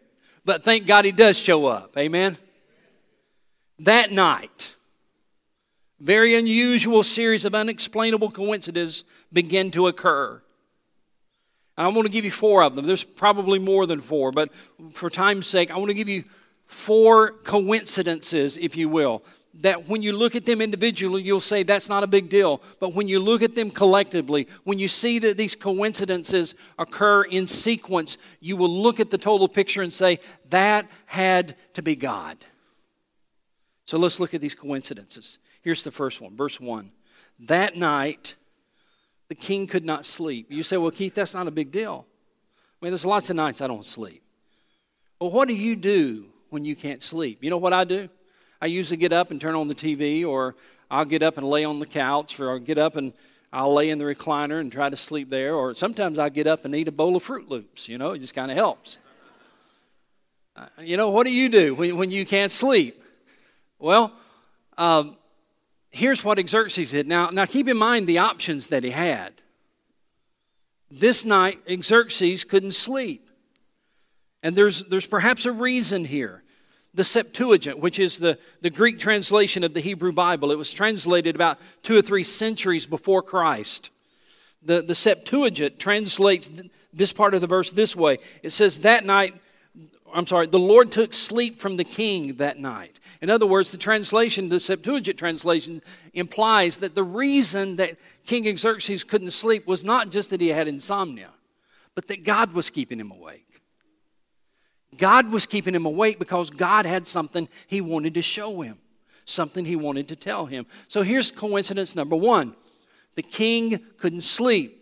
But 0.45 0.65
thank 0.65 0.87
God 0.87 1.05
he 1.05 1.13
does 1.13 1.39
show 1.39 1.67
up. 1.67 1.97
Amen. 1.99 2.39
That 3.79 4.13
night, 4.13 4.75
very 5.99 6.35
unusual 6.35 7.03
series 7.03 7.45
of 7.45 7.55
unexplainable 7.55 8.31
coincidences 8.31 9.05
begin 9.33 9.71
to 9.73 9.87
occur. 9.87 10.43
And 11.77 11.87
I 11.87 11.91
want 11.91 12.07
to 12.07 12.13
give 12.13 12.25
you 12.25 12.31
four 12.31 12.63
of 12.63 12.77
them. 12.77 12.87
There's 12.87 13.05
probably 13.05 13.59
more 13.59 13.87
than 13.87 14.01
four, 14.01 14.33
but 14.33 14.51
for 14.93 15.09
time's 15.09 15.47
sake, 15.47 15.71
I 15.71 15.79
want 15.79 15.89
to 15.89 15.95
give 15.95 16.09
you 16.09 16.25
four 16.67 17.33
coincidences, 17.33 18.59
if 18.59 18.77
you 18.77 18.89
will, 18.89 19.25
that 19.55 19.89
when 19.89 20.03
you 20.03 20.13
look 20.13 20.37
at 20.37 20.47
them 20.47 20.61
individually, 20.61 21.23
you'll 21.23 21.41
say 21.41 21.63
that's 21.63 21.89
not 21.89 22.05
a 22.05 22.07
big 22.07 22.29
deal. 22.29 22.63
But 22.79 22.95
when 22.95 23.09
you 23.09 23.19
look 23.19 23.43
at 23.43 23.55
them 23.55 23.71
collectively, 23.71 24.47
when 24.65 24.79
you 24.79 24.89
see 24.89 25.19
that 25.21 25.37
these 25.37 25.55
coincidences 25.55 26.55
occur 26.79 27.23
in 27.25 27.47
sequence, 27.47 28.19
you 28.41 28.57
will 28.57 28.71
look 28.71 29.01
at 29.01 29.11
the 29.11 29.19
total 29.19 29.49
picture 29.49 29.83
and 29.83 29.93
say, 29.93 30.21
that 30.51 30.87
had 31.07 31.57
to 31.75 31.83
be 31.83 31.97
God. 31.97 32.39
So 33.87 33.99
let's 33.99 34.21
look 34.21 34.35
at 34.35 34.41
these 34.41 34.55
coincidences. 34.55 35.39
Here's 35.63 35.83
the 35.83 35.91
first 35.91 36.21
one, 36.21 36.37
verse 36.37 36.61
1. 36.61 36.93
That 37.41 37.77
night, 37.77 38.37
the 39.31 39.37
king 39.37 39.69
could 39.69 39.85
not 39.85 40.05
sleep. 40.05 40.51
You 40.51 40.65
say, 40.65 40.77
well, 40.77 40.91
Keith, 40.91 41.15
that's 41.15 41.35
not 41.35 41.47
a 41.47 41.53
big 41.53 41.71
deal. 41.71 42.05
I 42.83 42.85
mean, 42.85 42.91
there's 42.91 43.07
lots 43.07 43.31
of 43.31 43.37
nights 43.37 43.63
I 43.63 43.69
don't 43.69 43.87
sleep. 43.87 44.25
Well, 45.21 45.31
what 45.31 45.47
do 45.47 45.55
you 45.55 45.77
do 45.77 46.27
when 46.51 46.65
you 46.65 46.75
can't 46.75 47.01
sleep? 47.01 47.39
You 47.45 47.49
know 47.49 47.57
what 47.57 47.73
I 47.73 47.85
do? 47.85 48.09
I 48.61 48.67
usually 48.67 48.97
get 48.97 49.13
up 49.13 49.31
and 49.31 49.41
turn 49.41 49.55
on 49.55 49.69
the 49.69 49.75
TV, 49.75 50.27
or 50.27 50.57
I'll 50.91 51.05
get 51.05 51.23
up 51.23 51.39
and 51.39 51.49
lay 51.49 51.65
on 51.65 51.79
the 51.79 51.87
couch, 51.87 52.41
or 52.41 52.51
I'll 52.51 52.59
get 52.59 52.77
up 52.77 52.97
and 52.97 53.13
I'll 53.53 53.73
lay 53.73 53.91
in 53.91 53.99
the 53.99 54.05
recliner 54.05 54.61
and 54.61 54.73
try 54.73 54.89
to 54.89 54.97
sleep 54.97 55.31
there, 55.31 55.55
or 55.55 55.77
sometimes 55.77 56.19
I 56.19 56.29
get 56.29 56.49
up 56.49 56.65
and 56.65 56.75
eat 56.75 56.89
a 56.89 56.93
bowl 56.93 57.15
of 57.15 57.25
Froot 57.25 57.49
Loops. 57.49 57.89
You 57.89 57.99
know, 57.99 58.11
it 58.11 58.19
just 58.19 58.35
kind 58.35 58.51
of 58.51 58.57
helps. 58.57 58.99
Uh, 60.57 60.67
you 60.81 60.97
know, 60.97 61.11
what 61.11 61.23
do 61.23 61.31
you 61.31 61.49
do 61.49 61.77
when, 61.77 61.97
when 61.97 62.11
you 62.11 62.27
can't 62.27 62.51
sleep? 62.51 63.01
Well, 63.79 64.13
um, 64.77 65.17
here's 65.91 66.25
what 66.25 66.39
Xerxes 66.49 66.93
did. 66.93 67.07
Now, 67.07 67.31
now 67.31 67.47
keep 67.47 67.69
in 67.69 67.77
mind 67.77 68.07
the 68.07 68.19
options 68.19 68.69
that 68.69 68.83
he 68.83 68.91
had. 68.91 69.35
This 70.91 71.25
night, 71.25 71.61
Xerxes 71.83 72.45
couldn't 72.45 72.73
sleep. 72.73 73.29
And 74.43 74.57
there's, 74.57 74.85
there's 74.87 75.07
perhaps 75.07 75.47
a 75.47 75.53
reason 75.53 76.05
here. 76.05 76.43
The 76.95 77.05
Septuagint, 77.05 77.79
which 77.79 77.99
is 77.99 78.19
the, 78.19 78.39
the 78.63 78.71
Greek 78.71 78.99
translation 78.99 79.63
of 79.63 79.75
the 79.75 79.81
Hebrew 79.81 80.13
Bible, 80.13 80.51
it 80.51 80.59
was 80.59 80.73
translated 80.73 81.37
about 81.37 81.59
two 81.83 81.97
or 81.97 82.03
three 82.03 82.25
centuries 82.25 82.87
before 82.87 83.23
Christ. 83.23 83.91
The, 84.63 84.83
the 84.83 84.95
Septuagint 84.95 85.79
translates 85.79 86.51
this 86.93 87.13
part 87.13 87.35
of 87.35 87.41
the 87.41 87.47
verse 87.47 87.71
this 87.71 87.95
way 87.95 88.19
it 88.43 88.51
says, 88.51 88.81
That 88.81 89.05
night, 89.05 89.35
I'm 90.15 90.27
sorry, 90.27 90.47
the 90.47 90.59
Lord 90.59 90.91
took 90.91 91.13
sleep 91.15 91.59
from 91.59 91.77
the 91.77 91.85
king 91.85 92.37
that 92.37 92.59
night. 92.59 93.01
In 93.21 93.31
other 93.31 93.47
words, 93.47 93.71
the 93.71 93.77
translation, 93.77 94.49
the 94.49 94.61
Septuagint 94.61 95.19
translation, 95.19 95.83
implies 96.15 96.79
that 96.79 96.95
the 96.95 97.03
reason 97.03 97.77
that 97.77 97.97
King 98.27 98.57
Xerxes 98.57 99.05
couldn't 99.05 99.31
sleep 99.31 99.67
was 99.67 99.85
not 99.85 100.11
just 100.11 100.31
that 100.31 100.41
he 100.41 100.49
had 100.49 100.69
insomnia, 100.69 101.31
but 101.95 102.09
that 102.09 102.25
God 102.25 102.53
was 102.53 102.71
keeping 102.71 102.99
him 102.99 103.11
awake. 103.11 103.47
God 104.97 105.31
was 105.33 105.47
keeping 105.47 105.75
him 105.75 105.87
awake 105.87 106.19
because 106.19 106.51
God 106.51 106.87
had 106.87 107.07
something 107.07 107.49
he 107.67 107.81
wanted 107.81 108.15
to 108.15 108.23
show 108.23 108.61
him, 108.61 108.79
something 109.25 109.65
he 109.65 109.77
wanted 109.77 110.09
to 110.09 110.17
tell 110.17 110.47
him. 110.47 110.67
So 110.89 111.03
here's 111.03 111.31
coincidence 111.31 111.95
number 111.95 112.17
one 112.17 112.55
the 113.17 113.23
king 113.23 113.81
couldn't 113.99 114.23
sleep. 114.23 114.77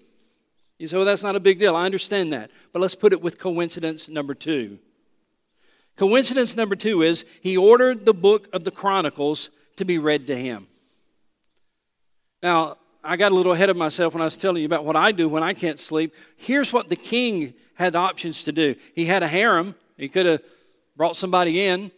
You 0.78 0.86
say, 0.86 0.96
well, 0.96 1.06
that's 1.06 1.24
not 1.24 1.34
a 1.34 1.40
big 1.40 1.58
deal. 1.58 1.74
I 1.74 1.86
understand 1.86 2.32
that. 2.32 2.50
But 2.72 2.80
let's 2.80 2.94
put 2.94 3.12
it 3.12 3.20
with 3.20 3.38
coincidence 3.38 4.08
number 4.08 4.34
two. 4.34 4.78
Coincidence 5.98 6.54
number 6.54 6.76
two 6.76 7.02
is 7.02 7.24
he 7.42 7.56
ordered 7.56 8.04
the 8.04 8.14
book 8.14 8.48
of 8.52 8.62
the 8.62 8.70
Chronicles 8.70 9.50
to 9.76 9.84
be 9.84 9.98
read 9.98 10.28
to 10.28 10.36
him. 10.36 10.68
Now, 12.40 12.76
I 13.02 13.16
got 13.16 13.32
a 13.32 13.34
little 13.34 13.52
ahead 13.52 13.68
of 13.68 13.76
myself 13.76 14.14
when 14.14 14.22
I 14.22 14.24
was 14.24 14.36
telling 14.36 14.62
you 14.62 14.66
about 14.66 14.84
what 14.84 14.94
I 14.94 15.10
do 15.10 15.28
when 15.28 15.42
I 15.42 15.54
can't 15.54 15.78
sleep. 15.78 16.14
Here's 16.36 16.72
what 16.72 16.88
the 16.88 16.96
king 16.96 17.52
had 17.74 17.96
options 17.96 18.44
to 18.44 18.52
do 18.52 18.76
he 18.94 19.06
had 19.06 19.24
a 19.24 19.28
harem, 19.28 19.74
he 19.96 20.08
could 20.08 20.26
have 20.26 20.42
brought 20.96 21.16
somebody 21.16 21.66
in. 21.66 21.90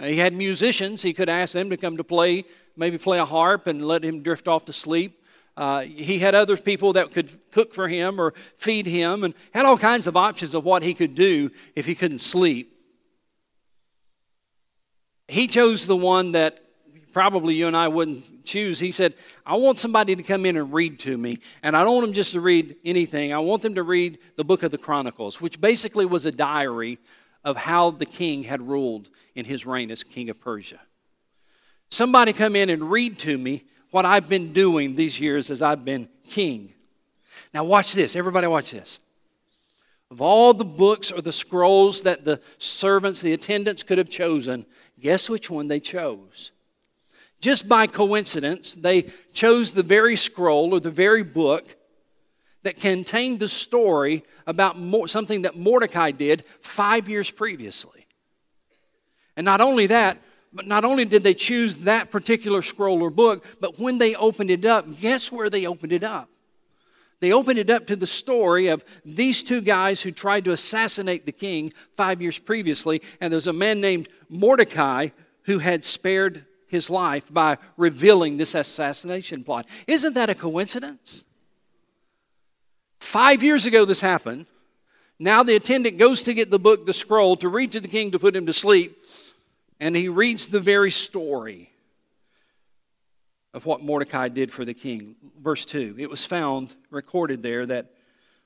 He 0.00 0.16
had 0.16 0.32
musicians, 0.32 1.02
he 1.02 1.12
could 1.12 1.28
ask 1.28 1.52
them 1.52 1.68
to 1.70 1.76
come 1.76 1.96
to 1.96 2.04
play, 2.04 2.44
maybe 2.76 2.96
play 2.96 3.18
a 3.18 3.24
harp 3.24 3.66
and 3.66 3.86
let 3.86 4.04
him 4.04 4.22
drift 4.22 4.46
off 4.46 4.64
to 4.66 4.72
sleep. 4.72 5.20
Uh, 5.56 5.80
he 5.80 6.20
had 6.20 6.34
other 6.34 6.56
people 6.56 6.92
that 6.94 7.12
could 7.12 7.30
cook 7.50 7.74
for 7.74 7.88
him 7.88 8.20
or 8.20 8.34
feed 8.56 8.86
him 8.86 9.24
and 9.24 9.34
had 9.52 9.66
all 9.66 9.76
kinds 9.76 10.06
of 10.06 10.16
options 10.16 10.54
of 10.54 10.64
what 10.64 10.82
he 10.82 10.94
could 10.94 11.14
do 11.16 11.50
if 11.74 11.86
he 11.86 11.94
couldn't 11.94 12.20
sleep 12.20 12.71
he 15.28 15.46
chose 15.46 15.86
the 15.86 15.96
one 15.96 16.32
that 16.32 16.58
probably 17.12 17.54
you 17.54 17.66
and 17.66 17.76
I 17.76 17.88
wouldn't 17.88 18.44
choose. 18.44 18.80
He 18.80 18.90
said, 18.90 19.14
I 19.44 19.56
want 19.56 19.78
somebody 19.78 20.16
to 20.16 20.22
come 20.22 20.46
in 20.46 20.56
and 20.56 20.72
read 20.72 20.98
to 21.00 21.16
me. 21.16 21.38
And 21.62 21.76
I 21.76 21.84
don't 21.84 21.94
want 21.94 22.06
them 22.06 22.14
just 22.14 22.32
to 22.32 22.40
read 22.40 22.76
anything. 22.84 23.32
I 23.32 23.38
want 23.38 23.62
them 23.62 23.74
to 23.74 23.82
read 23.82 24.18
the 24.36 24.44
book 24.44 24.62
of 24.62 24.70
the 24.70 24.78
Chronicles, 24.78 25.40
which 25.40 25.60
basically 25.60 26.06
was 26.06 26.26
a 26.26 26.32
diary 26.32 26.98
of 27.44 27.56
how 27.56 27.90
the 27.90 28.06
king 28.06 28.44
had 28.44 28.62
ruled 28.62 29.08
in 29.34 29.44
his 29.44 29.66
reign 29.66 29.90
as 29.90 30.02
king 30.02 30.30
of 30.30 30.40
Persia. 30.40 30.80
Somebody 31.90 32.32
come 32.32 32.56
in 32.56 32.70
and 32.70 32.90
read 32.90 33.18
to 33.20 33.36
me 33.36 33.64
what 33.90 34.06
I've 34.06 34.28
been 34.28 34.52
doing 34.52 34.94
these 34.94 35.20
years 35.20 35.50
as 35.50 35.60
I've 35.60 35.84
been 35.84 36.08
king. 36.28 36.72
Now, 37.52 37.64
watch 37.64 37.92
this. 37.92 38.16
Everybody, 38.16 38.46
watch 38.46 38.70
this. 38.70 38.98
Of 40.10 40.20
all 40.20 40.54
the 40.54 40.64
books 40.64 41.10
or 41.10 41.20
the 41.20 41.32
scrolls 41.32 42.02
that 42.02 42.24
the 42.24 42.40
servants, 42.58 43.20
the 43.20 43.32
attendants 43.32 43.82
could 43.82 43.98
have 43.98 44.08
chosen, 44.08 44.64
guess 45.02 45.28
which 45.28 45.50
one 45.50 45.68
they 45.68 45.80
chose? 45.80 46.52
Just 47.40 47.68
by 47.68 47.86
coincidence, 47.86 48.74
they 48.74 49.10
chose 49.32 49.72
the 49.72 49.82
very 49.82 50.16
scroll 50.16 50.72
or 50.72 50.80
the 50.80 50.90
very 50.90 51.24
book 51.24 51.76
that 52.62 52.78
contained 52.78 53.40
the 53.40 53.48
story 53.48 54.22
about 54.46 54.76
something 55.10 55.42
that 55.42 55.56
Mordecai 55.56 56.12
did 56.12 56.44
five 56.60 57.08
years 57.08 57.30
previously. 57.30 58.06
And 59.36 59.44
not 59.44 59.60
only 59.60 59.88
that, 59.88 60.18
but 60.52 60.66
not 60.66 60.84
only 60.84 61.04
did 61.04 61.24
they 61.24 61.34
choose 61.34 61.78
that 61.78 62.10
particular 62.10 62.62
scroll 62.62 63.02
or 63.02 63.10
book, 63.10 63.44
but 63.60 63.80
when 63.80 63.98
they 63.98 64.14
opened 64.14 64.50
it 64.50 64.64
up, 64.64 65.00
guess 65.00 65.32
where 65.32 65.50
they 65.50 65.66
opened 65.66 65.92
it 65.92 66.02
up? 66.02 66.28
They 67.22 67.32
opened 67.32 67.60
it 67.60 67.70
up 67.70 67.86
to 67.86 67.94
the 67.94 68.04
story 68.04 68.66
of 68.66 68.84
these 69.04 69.44
two 69.44 69.60
guys 69.60 70.02
who 70.02 70.10
tried 70.10 70.44
to 70.44 70.50
assassinate 70.50 71.24
the 71.24 71.30
king 71.30 71.72
five 71.96 72.20
years 72.20 72.36
previously, 72.36 73.00
and 73.20 73.32
there's 73.32 73.46
a 73.46 73.52
man 73.52 73.80
named 73.80 74.08
Mordecai 74.28 75.10
who 75.44 75.60
had 75.60 75.84
spared 75.84 76.44
his 76.66 76.90
life 76.90 77.32
by 77.32 77.58
revealing 77.76 78.38
this 78.38 78.56
assassination 78.56 79.44
plot. 79.44 79.68
Isn't 79.86 80.14
that 80.14 80.30
a 80.30 80.34
coincidence? 80.34 81.24
Five 82.98 83.44
years 83.44 83.66
ago, 83.66 83.84
this 83.84 84.00
happened. 84.00 84.46
Now 85.20 85.44
the 85.44 85.54
attendant 85.54 85.98
goes 85.98 86.24
to 86.24 86.34
get 86.34 86.50
the 86.50 86.58
book, 86.58 86.86
the 86.86 86.92
scroll, 86.92 87.36
to 87.36 87.48
read 87.48 87.70
to 87.70 87.80
the 87.80 87.86
king 87.86 88.10
to 88.10 88.18
put 88.18 88.34
him 88.34 88.46
to 88.46 88.52
sleep, 88.52 89.00
and 89.78 89.94
he 89.94 90.08
reads 90.08 90.46
the 90.46 90.58
very 90.58 90.90
story 90.90 91.71
of 93.54 93.66
what 93.66 93.82
Mordecai 93.82 94.28
did 94.28 94.50
for 94.50 94.64
the 94.64 94.74
king. 94.74 95.16
Verse 95.40 95.64
2 95.64 95.96
It 95.98 96.10
was 96.10 96.24
found, 96.24 96.74
recorded 96.90 97.42
there, 97.42 97.66
that 97.66 97.92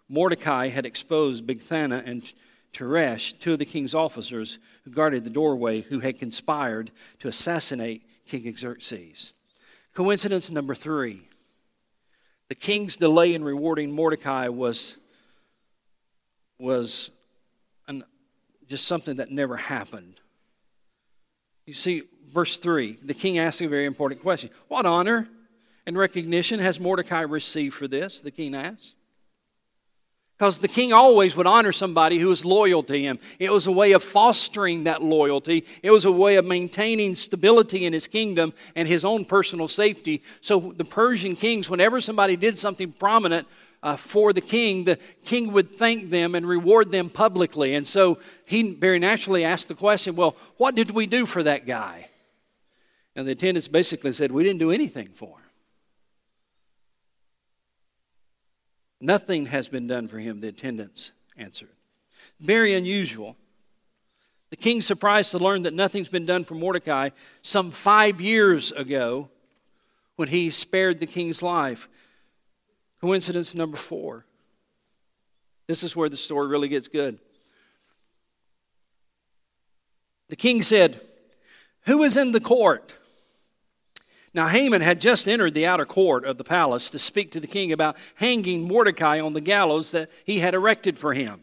Mordecai 0.08 0.68
had 0.68 0.86
exposed 0.86 1.46
Bigthana 1.46 2.06
and 2.06 2.32
Teresh, 2.72 3.38
two 3.38 3.54
of 3.54 3.58
the 3.58 3.64
king's 3.64 3.94
officers 3.94 4.58
who 4.84 4.90
guarded 4.90 5.24
the 5.24 5.30
doorway, 5.30 5.80
who 5.80 6.00
had 6.00 6.18
conspired 6.18 6.90
to 7.20 7.28
assassinate 7.28 8.02
King 8.26 8.56
Xerxes. 8.56 9.32
Coincidence 9.94 10.50
number 10.50 10.74
three 10.74 11.22
the 12.48 12.54
king's 12.54 12.96
delay 12.96 13.34
in 13.34 13.42
rewarding 13.42 13.90
Mordecai 13.90 14.48
was, 14.48 14.96
was 16.60 17.10
an, 17.88 18.04
just 18.68 18.86
something 18.86 19.16
that 19.16 19.30
never 19.30 19.56
happened. 19.56 20.20
You 21.64 21.74
see, 21.74 22.02
verse 22.32 22.56
3, 22.56 22.98
the 23.02 23.14
king 23.14 23.38
asks 23.38 23.60
a 23.60 23.68
very 23.68 23.86
important 23.86 24.22
question 24.22 24.50
What 24.68 24.86
honor 24.86 25.28
and 25.86 25.96
recognition 25.96 26.60
has 26.60 26.80
Mordecai 26.80 27.22
received 27.22 27.74
for 27.74 27.88
this? 27.88 28.20
The 28.20 28.30
king 28.30 28.54
asks. 28.54 28.94
Because 30.36 30.58
the 30.58 30.68
king 30.68 30.92
always 30.92 31.34
would 31.34 31.46
honor 31.46 31.72
somebody 31.72 32.18
who 32.18 32.28
was 32.28 32.44
loyal 32.44 32.82
to 32.82 32.98
him. 32.98 33.18
It 33.38 33.50
was 33.50 33.66
a 33.66 33.72
way 33.72 33.92
of 33.92 34.02
fostering 34.02 34.84
that 34.84 35.02
loyalty. 35.02 35.64
It 35.82 35.90
was 35.90 36.04
a 36.04 36.12
way 36.12 36.36
of 36.36 36.44
maintaining 36.44 37.14
stability 37.14 37.86
in 37.86 37.94
his 37.94 38.06
kingdom 38.06 38.52
and 38.74 38.86
his 38.86 39.02
own 39.02 39.24
personal 39.24 39.66
safety. 39.66 40.22
So 40.42 40.74
the 40.76 40.84
Persian 40.84 41.36
kings, 41.36 41.70
whenever 41.70 42.02
somebody 42.02 42.36
did 42.36 42.58
something 42.58 42.92
prominent 42.92 43.48
uh, 43.82 43.96
for 43.96 44.34
the 44.34 44.42
king, 44.42 44.84
the 44.84 44.98
king 45.24 45.52
would 45.52 45.70
thank 45.70 46.10
them 46.10 46.34
and 46.34 46.46
reward 46.46 46.92
them 46.92 47.08
publicly. 47.08 47.74
And 47.74 47.88
so 47.88 48.18
he 48.44 48.74
very 48.74 48.98
naturally 48.98 49.42
asked 49.42 49.68
the 49.68 49.74
question, 49.74 50.16
well, 50.16 50.36
what 50.58 50.74
did 50.74 50.90
we 50.90 51.06
do 51.06 51.24
for 51.24 51.42
that 51.44 51.66
guy? 51.66 52.08
And 53.16 53.26
the 53.26 53.32
attendants 53.32 53.66
basically 53.66 54.12
said, 54.12 54.30
we 54.30 54.44
didn't 54.44 54.60
do 54.60 54.70
anything 54.70 55.08
for 55.08 55.38
him. 55.38 55.46
Nothing 59.00 59.46
has 59.46 59.68
been 59.68 59.86
done 59.86 60.06
for 60.06 60.18
him, 60.18 60.40
the 60.40 60.48
attendants 60.48 61.12
answered. 61.36 61.70
Very 62.40 62.74
unusual. 62.74 63.36
The 64.50 64.56
king's 64.56 64.86
surprised 64.86 65.30
to 65.30 65.38
learn 65.38 65.62
that 65.62 65.72
nothing's 65.72 66.10
been 66.10 66.26
done 66.26 66.44
for 66.44 66.54
Mordecai 66.54 67.10
some 67.40 67.70
five 67.70 68.20
years 68.20 68.70
ago 68.72 69.30
when 70.16 70.28
he 70.28 70.50
spared 70.50 71.00
the 71.00 71.06
king's 71.06 71.42
life. 71.42 71.88
Coincidence 73.00 73.54
number 73.54 73.76
four. 73.76 74.26
This 75.66 75.82
is 75.82 75.96
where 75.96 76.08
the 76.08 76.16
story 76.16 76.46
really 76.48 76.68
gets 76.68 76.88
good. 76.88 77.18
The 80.28 80.36
king 80.36 80.62
said, 80.62 81.00
Who 81.82 82.02
is 82.02 82.16
in 82.16 82.32
the 82.32 82.40
court? 82.40 82.96
Now, 84.36 84.48
Haman 84.48 84.82
had 84.82 85.00
just 85.00 85.26
entered 85.26 85.54
the 85.54 85.64
outer 85.64 85.86
court 85.86 86.26
of 86.26 86.36
the 86.36 86.44
palace 86.44 86.90
to 86.90 86.98
speak 86.98 87.30
to 87.30 87.40
the 87.40 87.46
king 87.46 87.72
about 87.72 87.96
hanging 88.16 88.68
Mordecai 88.68 89.18
on 89.18 89.32
the 89.32 89.40
gallows 89.40 89.92
that 89.92 90.10
he 90.26 90.40
had 90.40 90.52
erected 90.52 90.98
for 90.98 91.14
him. 91.14 91.40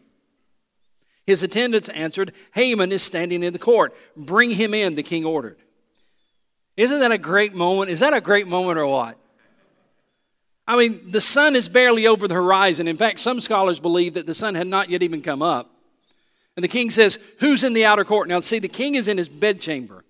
His 1.26 1.42
attendants 1.42 1.90
answered, 1.90 2.34
Haman 2.54 2.92
is 2.92 3.02
standing 3.02 3.42
in 3.42 3.52
the 3.52 3.58
court. 3.58 3.96
Bring 4.16 4.52
him 4.52 4.76
in, 4.76 4.94
the 4.94 5.02
king 5.02 5.26
ordered. 5.26 5.58
Isn't 6.78 7.00
that 7.00 7.12
a 7.12 7.18
great 7.18 7.56
moment? 7.56 7.90
Is 7.90 8.00
that 8.02 8.14
a 8.14 8.22
great 8.22 8.48
moment 8.48 8.78
or 8.78 8.86
what? 8.86 9.18
I 10.68 10.78
mean, 10.78 11.10
the 11.10 11.20
sun 11.22 11.56
is 11.56 11.68
barely 11.70 12.06
over 12.06 12.28
the 12.28 12.36
horizon. 12.36 12.88
In 12.88 12.98
fact, 12.98 13.20
some 13.20 13.40
scholars 13.40 13.80
believe 13.80 14.14
that 14.14 14.28
the 14.28 14.36
sun 14.36 14.54
had 14.54 14.68
not 14.68 14.92
yet 14.92 15.02
even 15.02 15.24
come 15.24 15.42
up. 15.42 15.72
And 16.56 16.64
the 16.64 16.70
king 16.70 16.92
says, 16.92 17.18
Who's 17.40 17.64
in 17.64 17.74
the 17.74 17.86
outer 17.86 18.06
court? 18.06 18.28
Now, 18.28 18.40
see, 18.42 18.60
the 18.60 18.68
king 18.68 18.94
is 18.94 19.08
in 19.08 19.18
his 19.18 19.30
bedchamber. 19.30 20.04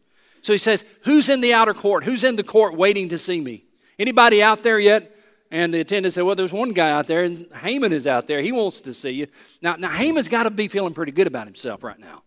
So 0.43 0.51
he 0.51 0.59
says, 0.59 0.85
Who's 1.03 1.29
in 1.29 1.41
the 1.41 1.53
outer 1.53 1.73
court? 1.73 2.03
Who's 2.03 2.23
in 2.23 2.35
the 2.35 2.43
court 2.43 2.77
waiting 2.77 3.09
to 3.09 3.17
see 3.17 3.41
me? 3.41 3.65
Anybody 3.97 4.43
out 4.43 4.61
there 4.61 4.79
yet? 4.79 5.09
And 5.49 5.73
the 5.73 5.79
attendant 5.79 6.13
said, 6.13 6.23
Well, 6.23 6.35
there's 6.35 6.53
one 6.53 6.71
guy 6.71 6.91
out 6.91 7.07
there, 7.07 7.23
and 7.23 7.47
Haman 7.55 7.93
is 7.93 8.05
out 8.05 8.27
there. 8.27 8.41
He 8.41 8.51
wants 8.51 8.81
to 8.81 8.93
see 8.93 9.11
you. 9.11 9.27
Now, 9.61 9.75
now 9.77 9.89
Haman's 9.89 10.27
got 10.27 10.43
to 10.43 10.51
be 10.51 10.67
feeling 10.67 10.93
pretty 10.93 11.11
good 11.11 11.27
about 11.27 11.47
himself 11.47 11.83
right 11.83 11.99
now. 11.99 12.23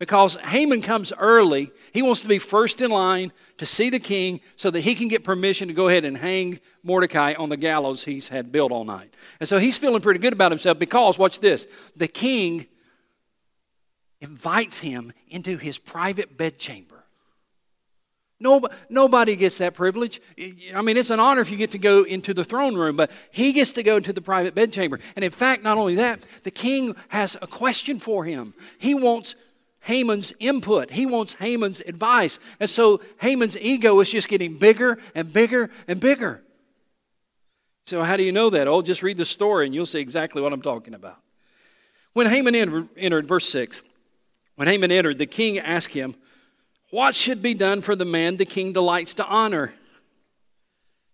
Because 0.00 0.34
Haman 0.36 0.82
comes 0.82 1.12
early. 1.12 1.70
He 1.92 2.02
wants 2.02 2.22
to 2.22 2.28
be 2.28 2.40
first 2.40 2.82
in 2.82 2.90
line 2.90 3.32
to 3.58 3.64
see 3.64 3.90
the 3.90 4.00
king 4.00 4.40
so 4.56 4.70
that 4.70 4.80
he 4.80 4.96
can 4.96 5.06
get 5.06 5.22
permission 5.22 5.68
to 5.68 5.74
go 5.74 5.88
ahead 5.88 6.04
and 6.04 6.16
hang 6.16 6.58
Mordecai 6.82 7.34
on 7.38 7.48
the 7.48 7.56
gallows 7.56 8.04
he's 8.04 8.26
had 8.28 8.50
built 8.50 8.72
all 8.72 8.84
night. 8.84 9.14
And 9.38 9.48
so 9.48 9.58
he's 9.58 9.78
feeling 9.78 10.02
pretty 10.02 10.18
good 10.18 10.32
about 10.32 10.50
himself 10.50 10.80
because, 10.80 11.16
watch 11.16 11.38
this, 11.38 11.66
the 11.96 12.08
king 12.08 12.66
invites 14.20 14.78
him 14.78 15.12
into 15.28 15.58
his 15.58 15.78
private 15.78 16.36
bedchamber. 16.36 16.93
Nobody, 18.40 18.74
nobody 18.88 19.36
gets 19.36 19.58
that 19.58 19.74
privilege. 19.74 20.20
I 20.74 20.82
mean, 20.82 20.96
it's 20.96 21.10
an 21.10 21.20
honor 21.20 21.40
if 21.40 21.50
you 21.50 21.56
get 21.56 21.70
to 21.70 21.78
go 21.78 22.02
into 22.02 22.34
the 22.34 22.44
throne 22.44 22.74
room, 22.74 22.96
but 22.96 23.10
he 23.30 23.52
gets 23.52 23.72
to 23.74 23.82
go 23.82 24.00
to 24.00 24.12
the 24.12 24.20
private 24.20 24.54
bedchamber. 24.54 24.98
And 25.16 25.24
in 25.24 25.30
fact, 25.30 25.62
not 25.62 25.78
only 25.78 25.94
that, 25.96 26.20
the 26.42 26.50
king 26.50 26.96
has 27.08 27.36
a 27.40 27.46
question 27.46 27.98
for 27.98 28.24
him. 28.24 28.54
He 28.78 28.94
wants 28.94 29.34
Haman's 29.80 30.32
input, 30.40 30.90
he 30.90 31.04
wants 31.04 31.34
Haman's 31.34 31.80
advice. 31.80 32.38
And 32.58 32.68
so 32.68 33.00
Haman's 33.20 33.56
ego 33.58 34.00
is 34.00 34.10
just 34.10 34.28
getting 34.28 34.56
bigger 34.56 34.98
and 35.14 35.32
bigger 35.32 35.70
and 35.86 36.00
bigger. 36.00 36.42
So, 37.86 38.02
how 38.02 38.16
do 38.16 38.22
you 38.22 38.32
know 38.32 38.48
that? 38.48 38.66
Oh, 38.66 38.80
just 38.80 39.02
read 39.02 39.18
the 39.18 39.26
story 39.26 39.66
and 39.66 39.74
you'll 39.74 39.84
see 39.84 40.00
exactly 40.00 40.40
what 40.40 40.54
I'm 40.54 40.62
talking 40.62 40.94
about. 40.94 41.18
When 42.14 42.26
Haman 42.26 42.54
entered 42.96 43.28
verse 43.28 43.46
6, 43.50 43.82
when 44.56 44.68
Haman 44.68 44.90
entered, 44.90 45.18
the 45.18 45.26
king 45.26 45.58
asked 45.58 45.92
him, 45.92 46.14
what 46.94 47.16
should 47.16 47.42
be 47.42 47.54
done 47.54 47.82
for 47.82 47.96
the 47.96 48.04
man 48.04 48.36
the 48.36 48.44
king 48.44 48.72
delights 48.72 49.14
to 49.14 49.26
honor? 49.26 49.74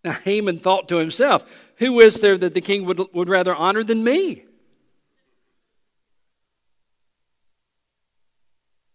Now, 0.05 0.13
Haman 0.13 0.59
thought 0.59 0.91
to 0.91 0.97
himself, 0.97 1.43
Who 1.77 2.01
is 2.01 2.21
there 2.21 2.37
that 2.37 2.53
the 2.53 2.61
king 2.61 2.85
would, 2.85 3.01
would 3.15 3.31
rather 3.31 3.55
honor 3.55 3.83
than 3.83 4.05
me? 4.05 4.45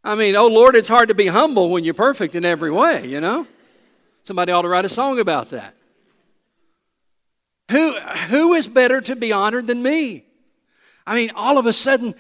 I 0.04 0.13
mean, 0.13 0.36
oh 0.36 0.46
Lord, 0.46 0.75
it's 0.75 0.88
hard 0.88 1.10
to 1.10 1.15
be 1.15 1.25
humble 1.25 1.72
when 1.72 1.84
you're 1.84 1.96
perfect 1.96 2.36
in 2.36 2.46
every 2.46 2.70
way, 2.70 3.08
you 3.08 3.20
know? 3.20 3.48
Somebody 4.24 4.51
ought 4.51 4.62
to 4.62 4.70
write 4.70 4.86
a 4.86 4.89
song 4.89 5.20
about 5.20 5.50
that. 5.50 5.75
Who, 7.72 8.00
who 8.00 8.54
is 8.54 8.68
better 8.68 9.01
to 9.01 9.15
be 9.15 9.32
honored 9.32 9.65
than 9.65 9.82
me? 9.82 10.24
I 11.08 11.15
mean, 11.15 11.32
all 11.34 11.58
of 11.58 11.65
a 11.65 11.74
sudden, 11.74 12.13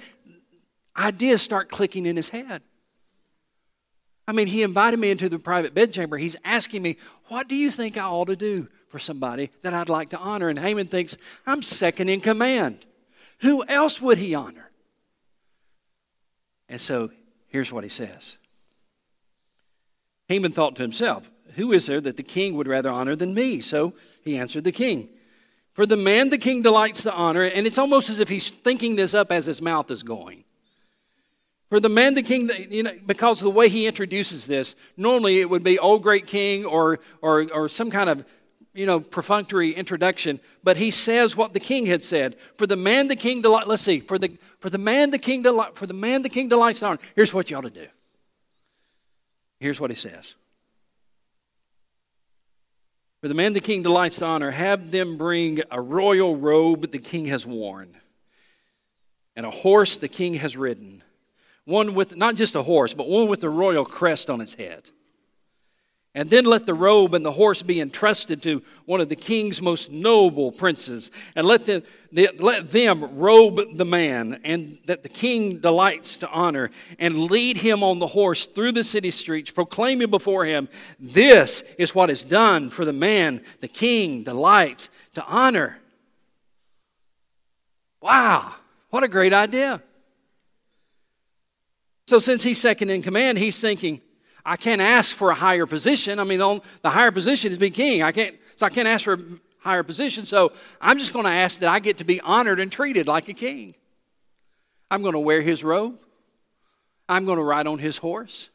ideas 0.97 1.43
start 1.43 1.69
clicking 1.69 2.07
in 2.07 2.15
his 2.15 2.29
head. 2.29 2.63
I 4.27 4.31
mean, 4.31 4.47
he 4.47 4.63
invited 4.63 4.99
me 4.99 5.11
into 5.11 5.29
the 5.29 5.37
private 5.37 5.73
bedchamber. 5.73 6.17
He's 6.17 6.35
asking 6.43 6.81
me, 6.81 6.97
What 7.27 7.47
do 7.47 7.55
you 7.55 7.69
think 7.69 7.97
I 7.97 8.05
ought 8.05 8.27
to 8.27 8.35
do 8.35 8.67
for 8.89 8.97
somebody 8.97 9.51
that 9.61 9.73
I'd 9.73 9.89
like 9.89 10.09
to 10.09 10.17
honor? 10.17 10.49
And 10.49 10.57
Haman 10.57 10.87
thinks, 10.87 11.17
I'm 11.45 11.61
second 11.61 12.09
in 12.09 12.21
command. 12.21 12.85
Who 13.39 13.63
else 13.67 14.01
would 14.01 14.17
he 14.17 14.33
honor? 14.33 14.71
And 16.67 16.81
so 16.81 17.11
here's 17.47 17.71
what 17.71 17.83
he 17.83 17.89
says 17.89 18.37
Haman 20.27 20.51
thought 20.51 20.75
to 20.77 20.81
himself, 20.81 21.29
Who 21.55 21.71
is 21.71 21.85
there 21.85 22.01
that 22.01 22.17
the 22.17 22.23
king 22.23 22.55
would 22.55 22.67
rather 22.67 22.89
honor 22.89 23.15
than 23.15 23.33
me? 23.33 23.61
So 23.61 23.93
he 24.23 24.37
answered 24.37 24.63
the 24.63 24.71
king. 24.71 25.09
For 25.73 25.85
the 25.85 25.97
man 25.97 26.29
the 26.29 26.37
king 26.37 26.61
delights 26.61 27.01
to 27.01 27.13
honor, 27.13 27.43
and 27.43 27.67
it's 27.67 27.77
almost 27.77 28.09
as 28.09 28.21
if 28.21 28.29
he's 28.29 28.49
thinking 28.49 28.95
this 28.95 29.13
up 29.13 29.29
as 29.31 29.45
his 29.45 29.61
mouth 29.61 29.91
is 29.91 30.03
going. 30.03 30.44
For 31.69 31.79
the 31.79 31.89
man, 31.89 32.13
the 32.13 32.21
king, 32.21 32.49
you 32.69 32.83
know, 32.83 32.93
because 33.05 33.39
the 33.39 33.49
way 33.49 33.69
he 33.69 33.87
introduces 33.87 34.45
this, 34.45 34.75
normally 34.97 35.39
it 35.39 35.49
would 35.49 35.63
be, 35.63 35.79
oh, 35.79 35.97
great 35.97 36.27
king, 36.27 36.63
or, 36.63 36.99
or, 37.21 37.47
or 37.51 37.67
some 37.69 37.89
kind 37.89 38.09
of, 38.09 38.23
you 38.73 38.85
know, 38.85 38.99
perfunctory 38.99 39.71
introduction. 39.71 40.39
But 40.63 40.77
he 40.77 40.91
says 40.91 41.35
what 41.35 41.53
the 41.53 41.59
king 41.59 41.87
had 41.87 42.03
said. 42.03 42.35
For 42.57 42.67
the 42.67 42.75
man, 42.75 43.07
the 43.07 43.15
king 43.15 43.41
delight. 43.41 43.67
Let's 43.67 43.81
see. 43.81 43.99
For 43.99 44.19
the 44.19 44.37
for 44.59 44.69
the 44.69 44.77
man, 44.77 45.11
the 45.11 45.17
king 45.17 45.41
delight. 45.41 45.75
For 45.75 45.87
the 45.87 45.93
man, 45.93 46.21
the 46.21 46.29
king 46.29 46.49
delights 46.49 46.81
in 46.81 46.87
honor. 46.87 46.99
Here's 47.15 47.33
what 47.33 47.49
you 47.49 47.57
ought 47.57 47.61
to 47.61 47.69
do. 47.69 47.87
Here's 49.59 49.79
what 49.79 49.89
he 49.89 49.95
says. 49.95 50.35
For 53.21 53.27
the 53.27 53.33
man, 53.33 53.53
the 53.53 53.61
king 53.61 53.81
delights 53.81 54.17
to 54.17 54.25
honor. 54.25 54.51
Have 54.51 54.91
them 54.91 55.17
bring 55.17 55.61
a 55.71 55.81
royal 55.81 56.35
robe 56.35 56.91
the 56.91 56.99
king 56.99 57.25
has 57.25 57.45
worn, 57.45 57.95
and 59.35 59.45
a 59.45 59.51
horse 59.51 59.97
the 59.97 60.09
king 60.09 60.35
has 60.35 60.55
ridden 60.55 61.01
one 61.65 61.95
with 61.95 62.15
not 62.15 62.35
just 62.35 62.55
a 62.55 62.63
horse, 62.63 62.93
but 62.93 63.09
one 63.09 63.27
with 63.27 63.41
the 63.41 63.49
royal 63.49 63.85
crest 63.85 64.29
on 64.29 64.39
its 64.39 64.53
head. 64.53 64.89
And 66.13 66.29
then 66.29 66.45
let 66.45 66.65
the 66.65 66.73
robe 66.73 67.13
and 67.13 67.25
the 67.25 67.33
horse 67.33 67.61
be 67.61 67.81
entrusted 67.81 68.41
to 68.43 68.63
one 68.85 69.01
of 69.01 69.09
the 69.09 69.17
king's 69.17 69.61
most 69.61 69.91
noble 69.91 70.49
princes, 70.49 71.11
and 71.35 71.45
let 71.45 71.65
them, 71.65 71.83
let 72.13 72.69
them 72.69 73.17
robe 73.17 73.59
the 73.75 73.83
man, 73.83 74.39
and 74.45 74.77
that 74.85 75.03
the 75.03 75.09
king 75.09 75.59
delights 75.59 76.17
to 76.19 76.29
honor, 76.29 76.71
and 76.99 77.19
lead 77.19 77.57
him 77.57 77.83
on 77.83 77.99
the 77.99 78.07
horse 78.07 78.45
through 78.45 78.71
the 78.71 78.83
city 78.83 79.11
streets, 79.11 79.51
proclaiming 79.51 80.09
before 80.09 80.45
him, 80.45 80.69
This 80.97 81.65
is 81.77 81.93
what 81.93 82.09
is 82.09 82.23
done 82.23 82.69
for 82.69 82.85
the 82.85 82.93
man 82.93 83.41
the 83.59 83.67
king 83.67 84.23
delights 84.23 84.89
to 85.15 85.25
honor. 85.25 85.79
Wow, 87.99 88.53
what 88.89 89.03
a 89.03 89.09
great 89.09 89.33
idea! 89.33 89.81
So, 92.07 92.19
since 92.19 92.43
he's 92.43 92.59
second 92.59 92.89
in 92.89 93.01
command, 93.01 93.37
he's 93.37 93.59
thinking, 93.59 94.01
I 94.45 94.57
can't 94.57 94.81
ask 94.81 95.15
for 95.15 95.31
a 95.31 95.35
higher 95.35 95.65
position. 95.65 96.19
I 96.19 96.23
mean, 96.23 96.39
the, 96.39 96.61
the 96.83 96.89
higher 96.91 97.11
position 97.11 97.51
is 97.51 97.57
be 97.57 97.71
king. 97.71 98.03
I 98.03 98.11
can't, 98.11 98.35
so 98.55 98.65
I 98.67 98.69
can't 98.69 98.87
ask 98.87 99.03
for 99.03 99.13
a 99.13 99.19
higher 99.57 99.81
position. 99.81 100.25
So 100.25 100.53
I'm 100.79 100.99
just 100.99 101.13
going 101.13 101.25
to 101.25 101.31
ask 101.31 101.59
that 101.61 101.69
I 101.69 101.79
get 101.79 101.97
to 101.97 102.03
be 102.03 102.21
honored 102.21 102.59
and 102.59 102.71
treated 102.71 103.07
like 103.07 103.27
a 103.27 103.33
king. 103.33 103.73
I'm 104.91 105.01
going 105.01 105.13
to 105.13 105.19
wear 105.19 105.41
his 105.41 105.63
robe. 105.63 105.97
I'm 107.09 107.25
going 107.25 107.39
to 107.39 107.43
ride 107.43 107.65
on 107.65 107.79
his 107.79 107.97
horse. 107.97 108.49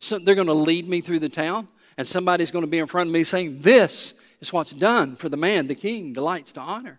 So 0.00 0.18
they're 0.18 0.34
going 0.34 0.48
to 0.48 0.52
lead 0.52 0.88
me 0.88 1.00
through 1.00 1.20
the 1.20 1.28
town, 1.28 1.68
and 1.96 2.06
somebody's 2.06 2.50
going 2.50 2.64
to 2.64 2.70
be 2.70 2.78
in 2.78 2.86
front 2.86 3.08
of 3.08 3.14
me 3.14 3.22
saying, 3.22 3.60
This 3.60 4.14
is 4.40 4.52
what's 4.52 4.72
done 4.72 5.14
for 5.14 5.28
the 5.28 5.36
man 5.36 5.68
the 5.68 5.74
king 5.74 6.12
delights 6.12 6.52
to 6.52 6.60
honor. 6.60 6.98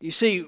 You 0.00 0.12
see, 0.12 0.46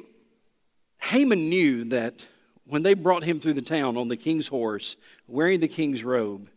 Haman 1.02 1.48
knew 1.48 1.84
that 1.84 2.26
when 2.66 2.82
they 2.82 2.94
brought 2.94 3.24
him 3.24 3.40
through 3.40 3.54
the 3.54 3.62
town 3.62 3.96
on 3.96 4.08
the 4.08 4.16
king's 4.16 4.48
horse, 4.48 4.96
wearing 5.26 5.60
the 5.60 5.68
king's 5.68 6.04
robe, 6.04 6.48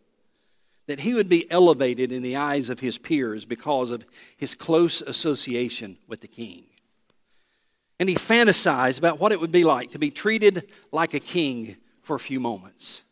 that 0.85 0.99
he 0.99 1.13
would 1.13 1.29
be 1.29 1.49
elevated 1.49 2.11
in 2.11 2.21
the 2.21 2.35
eyes 2.35 2.69
of 2.69 2.79
his 2.79 2.97
peers 2.97 3.45
because 3.45 3.89
of 3.89 4.05
his 4.37 4.53
close 4.53 5.01
association 5.01 5.97
with 6.07 6.21
the 6.21 6.27
king. 6.27 6.65
And 7.99 8.09
he 8.09 8.15
fantasized 8.15 8.99
about 8.99 9.19
what 9.19 9.31
it 9.31 9.39
would 9.39 9.51
be 9.51 9.63
like 9.63 9.91
to 9.91 9.99
be 9.99 10.11
treated 10.11 10.69
like 10.91 11.13
a 11.13 11.19
king 11.19 11.77
for 12.01 12.15
a 12.15 12.19
few 12.19 12.39
moments. 12.39 13.03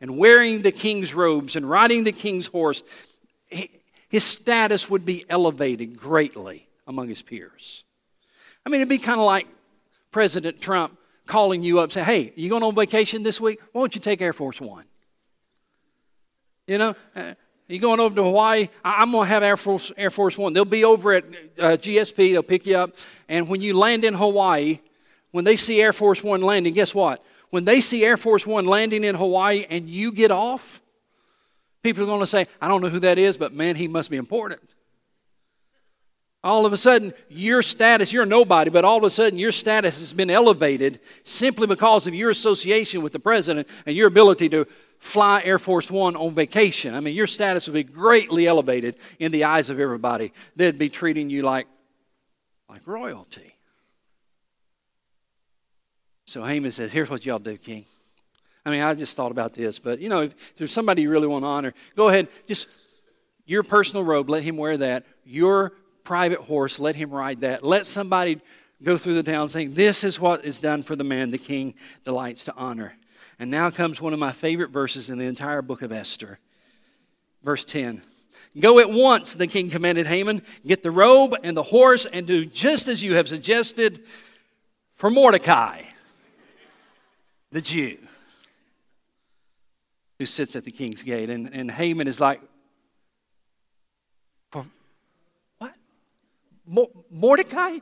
And 0.00 0.16
wearing 0.16 0.62
the 0.62 0.70
king's 0.70 1.12
robes 1.12 1.56
and 1.56 1.68
riding 1.68 2.04
the 2.04 2.12
king's 2.12 2.46
horse, 2.46 2.84
his 4.08 4.22
status 4.22 4.88
would 4.88 5.04
be 5.04 5.24
elevated 5.28 5.98
greatly 5.98 6.68
among 6.86 7.08
his 7.08 7.20
peers. 7.20 7.82
I 8.64 8.68
mean, 8.68 8.80
it'd 8.80 8.88
be 8.88 8.98
kind 8.98 9.18
of 9.18 9.26
like 9.26 9.48
President 10.10 10.60
Trump 10.60 10.98
calling 11.26 11.62
you 11.62 11.78
up, 11.80 11.92
say, 11.92 12.02
hey, 12.02 12.32
you 12.36 12.48
going 12.48 12.62
on 12.62 12.74
vacation 12.74 13.22
this 13.22 13.40
week? 13.40 13.60
Why 13.72 13.82
don't 13.82 13.94
you 13.94 14.00
take 14.00 14.20
Air 14.20 14.32
Force 14.32 14.60
One? 14.60 14.84
You 16.66 16.78
know, 16.78 16.96
uh, 17.14 17.34
you 17.66 17.78
going 17.78 18.00
over 18.00 18.14
to 18.14 18.24
Hawaii? 18.24 18.68
I, 18.84 19.02
am 19.02 19.12
going 19.12 19.26
to 19.26 19.28
have 19.28 19.42
Air 19.42 19.56
Force, 19.56 19.92
Air 19.96 20.10
Force 20.10 20.38
One. 20.38 20.52
They'll 20.52 20.64
be 20.64 20.84
over 20.84 21.12
at 21.14 21.24
uh, 21.58 21.62
GSP, 21.76 22.32
they'll 22.32 22.42
pick 22.42 22.66
you 22.66 22.76
up. 22.76 22.96
And 23.28 23.48
when 23.48 23.60
you 23.60 23.76
land 23.76 24.04
in 24.04 24.14
Hawaii, 24.14 24.80
when 25.30 25.44
they 25.44 25.56
see 25.56 25.80
Air 25.80 25.92
Force 25.92 26.22
One 26.22 26.40
landing, 26.40 26.74
guess 26.74 26.94
what? 26.94 27.22
When 27.50 27.64
they 27.64 27.80
see 27.80 28.04
Air 28.04 28.16
Force 28.16 28.46
One 28.46 28.66
landing 28.66 29.04
in 29.04 29.14
Hawaii 29.14 29.66
and 29.68 29.88
you 29.88 30.12
get 30.12 30.30
off, 30.30 30.80
people 31.82 32.02
are 32.02 32.06
going 32.06 32.20
to 32.20 32.26
say, 32.26 32.46
I 32.60 32.68
don't 32.68 32.80
know 32.80 32.88
who 32.88 33.00
that 33.00 33.18
is, 33.18 33.36
but 33.36 33.52
man, 33.52 33.76
he 33.76 33.88
must 33.88 34.10
be 34.10 34.16
important 34.16 34.62
all 36.44 36.64
of 36.64 36.72
a 36.72 36.76
sudden 36.76 37.12
your 37.28 37.62
status, 37.62 38.12
you're 38.12 38.26
nobody, 38.26 38.70
but 38.70 38.84
all 38.84 38.98
of 38.98 39.04
a 39.04 39.10
sudden 39.10 39.38
your 39.38 39.52
status 39.52 39.98
has 39.98 40.12
been 40.12 40.30
elevated 40.30 41.00
simply 41.24 41.66
because 41.66 42.06
of 42.06 42.14
your 42.14 42.30
association 42.30 43.02
with 43.02 43.12
the 43.12 43.18
president 43.18 43.68
and 43.86 43.96
your 43.96 44.06
ability 44.06 44.48
to 44.50 44.66
fly 44.98 45.42
Air 45.44 45.58
Force 45.58 45.90
One 45.90 46.16
on 46.16 46.34
vacation. 46.34 46.94
I 46.94 47.00
mean, 47.00 47.14
your 47.14 47.26
status 47.26 47.66
would 47.66 47.74
be 47.74 47.84
greatly 47.84 48.46
elevated 48.46 48.96
in 49.18 49.32
the 49.32 49.44
eyes 49.44 49.70
of 49.70 49.80
everybody. 49.80 50.32
They'd 50.56 50.78
be 50.78 50.88
treating 50.88 51.30
you 51.30 51.42
like, 51.42 51.66
like 52.68 52.86
royalty. 52.86 53.54
So 56.26 56.44
Haman 56.44 56.70
says, 56.70 56.92
Here's 56.92 57.10
what 57.10 57.24
y'all 57.24 57.38
do, 57.38 57.56
King. 57.56 57.84
I 58.64 58.70
mean, 58.70 58.82
I 58.82 58.94
just 58.94 59.16
thought 59.16 59.30
about 59.30 59.54
this, 59.54 59.78
but 59.78 59.98
you 59.98 60.08
know, 60.08 60.22
if 60.22 60.56
there's 60.56 60.72
somebody 60.72 61.02
you 61.02 61.10
really 61.10 61.26
want 61.26 61.42
to 61.42 61.46
honor, 61.46 61.74
go 61.96 62.08
ahead, 62.08 62.28
just 62.46 62.68
your 63.46 63.62
personal 63.62 64.04
robe, 64.04 64.28
let 64.28 64.42
him 64.42 64.58
wear 64.58 64.76
that. 64.76 65.04
Your 65.24 65.72
private 66.08 66.40
horse, 66.40 66.78
let 66.78 66.96
him 66.96 67.10
ride 67.10 67.42
that. 67.42 67.62
Let 67.62 67.84
somebody 67.84 68.40
go 68.82 68.96
through 68.96 69.12
the 69.12 69.22
town 69.22 69.50
saying, 69.50 69.74
This 69.74 70.04
is 70.04 70.18
what 70.18 70.42
is 70.42 70.58
done 70.58 70.82
for 70.82 70.96
the 70.96 71.04
man 71.04 71.30
the 71.30 71.36
king 71.36 71.74
delights 72.06 72.46
to 72.46 72.54
honor. 72.56 72.96
And 73.38 73.50
now 73.50 73.68
comes 73.68 74.00
one 74.00 74.14
of 74.14 74.18
my 74.18 74.32
favorite 74.32 74.70
verses 74.70 75.10
in 75.10 75.18
the 75.18 75.26
entire 75.26 75.60
book 75.60 75.82
of 75.82 75.92
Esther. 75.92 76.38
Verse 77.42 77.62
10. 77.66 78.00
Go 78.58 78.78
at 78.78 78.90
once, 78.90 79.34
the 79.34 79.46
king 79.46 79.68
commanded 79.68 80.06
Haman, 80.06 80.40
get 80.66 80.82
the 80.82 80.90
robe 80.90 81.34
and 81.44 81.54
the 81.54 81.62
horse 81.62 82.06
and 82.06 82.26
do 82.26 82.46
just 82.46 82.88
as 82.88 83.02
you 83.02 83.14
have 83.14 83.28
suggested 83.28 84.02
for 84.94 85.10
Mordecai, 85.10 85.82
the 87.52 87.60
Jew, 87.60 87.98
who 90.18 90.24
sits 90.24 90.56
at 90.56 90.64
the 90.64 90.70
king's 90.70 91.02
gate. 91.02 91.28
And, 91.28 91.52
and 91.52 91.70
Haman 91.70 92.08
is 92.08 92.18
like, 92.18 92.40
Mordecai? 97.10 97.78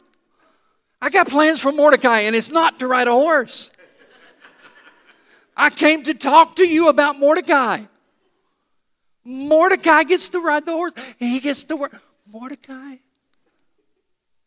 I 1.00 1.10
got 1.10 1.28
plans 1.28 1.60
for 1.60 1.72
Mordecai, 1.72 2.20
and 2.20 2.34
it's 2.34 2.50
not 2.50 2.78
to 2.78 2.86
ride 2.86 3.08
a 3.08 3.12
horse. 3.12 3.70
I 5.56 5.70
came 5.70 6.02
to 6.04 6.14
talk 6.14 6.56
to 6.56 6.66
you 6.66 6.88
about 6.88 7.18
Mordecai. 7.18 7.84
Mordecai 9.24 10.04
gets 10.04 10.28
to 10.30 10.40
ride 10.40 10.66
the 10.66 10.72
horse. 10.72 10.92
And 11.20 11.30
he 11.30 11.40
gets 11.40 11.64
to 11.64 11.76
work. 11.76 12.00
Mordecai? 12.30 12.96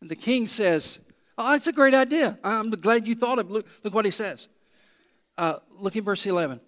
And 0.00 0.10
the 0.10 0.16
king 0.16 0.46
says, 0.46 1.00
Oh, 1.36 1.54
it's 1.54 1.66
a 1.66 1.72
great 1.72 1.94
idea. 1.94 2.38
I'm 2.44 2.70
glad 2.70 3.08
you 3.08 3.14
thought 3.14 3.38
of 3.38 3.46
it. 3.46 3.52
Look, 3.52 3.66
look 3.82 3.94
what 3.94 4.04
he 4.04 4.10
says. 4.10 4.48
Uh, 5.38 5.56
look 5.78 5.96
in 5.96 6.04
verse 6.04 6.26
11. 6.26 6.60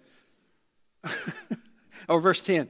or 2.08 2.20
verse 2.20 2.42
10. 2.42 2.68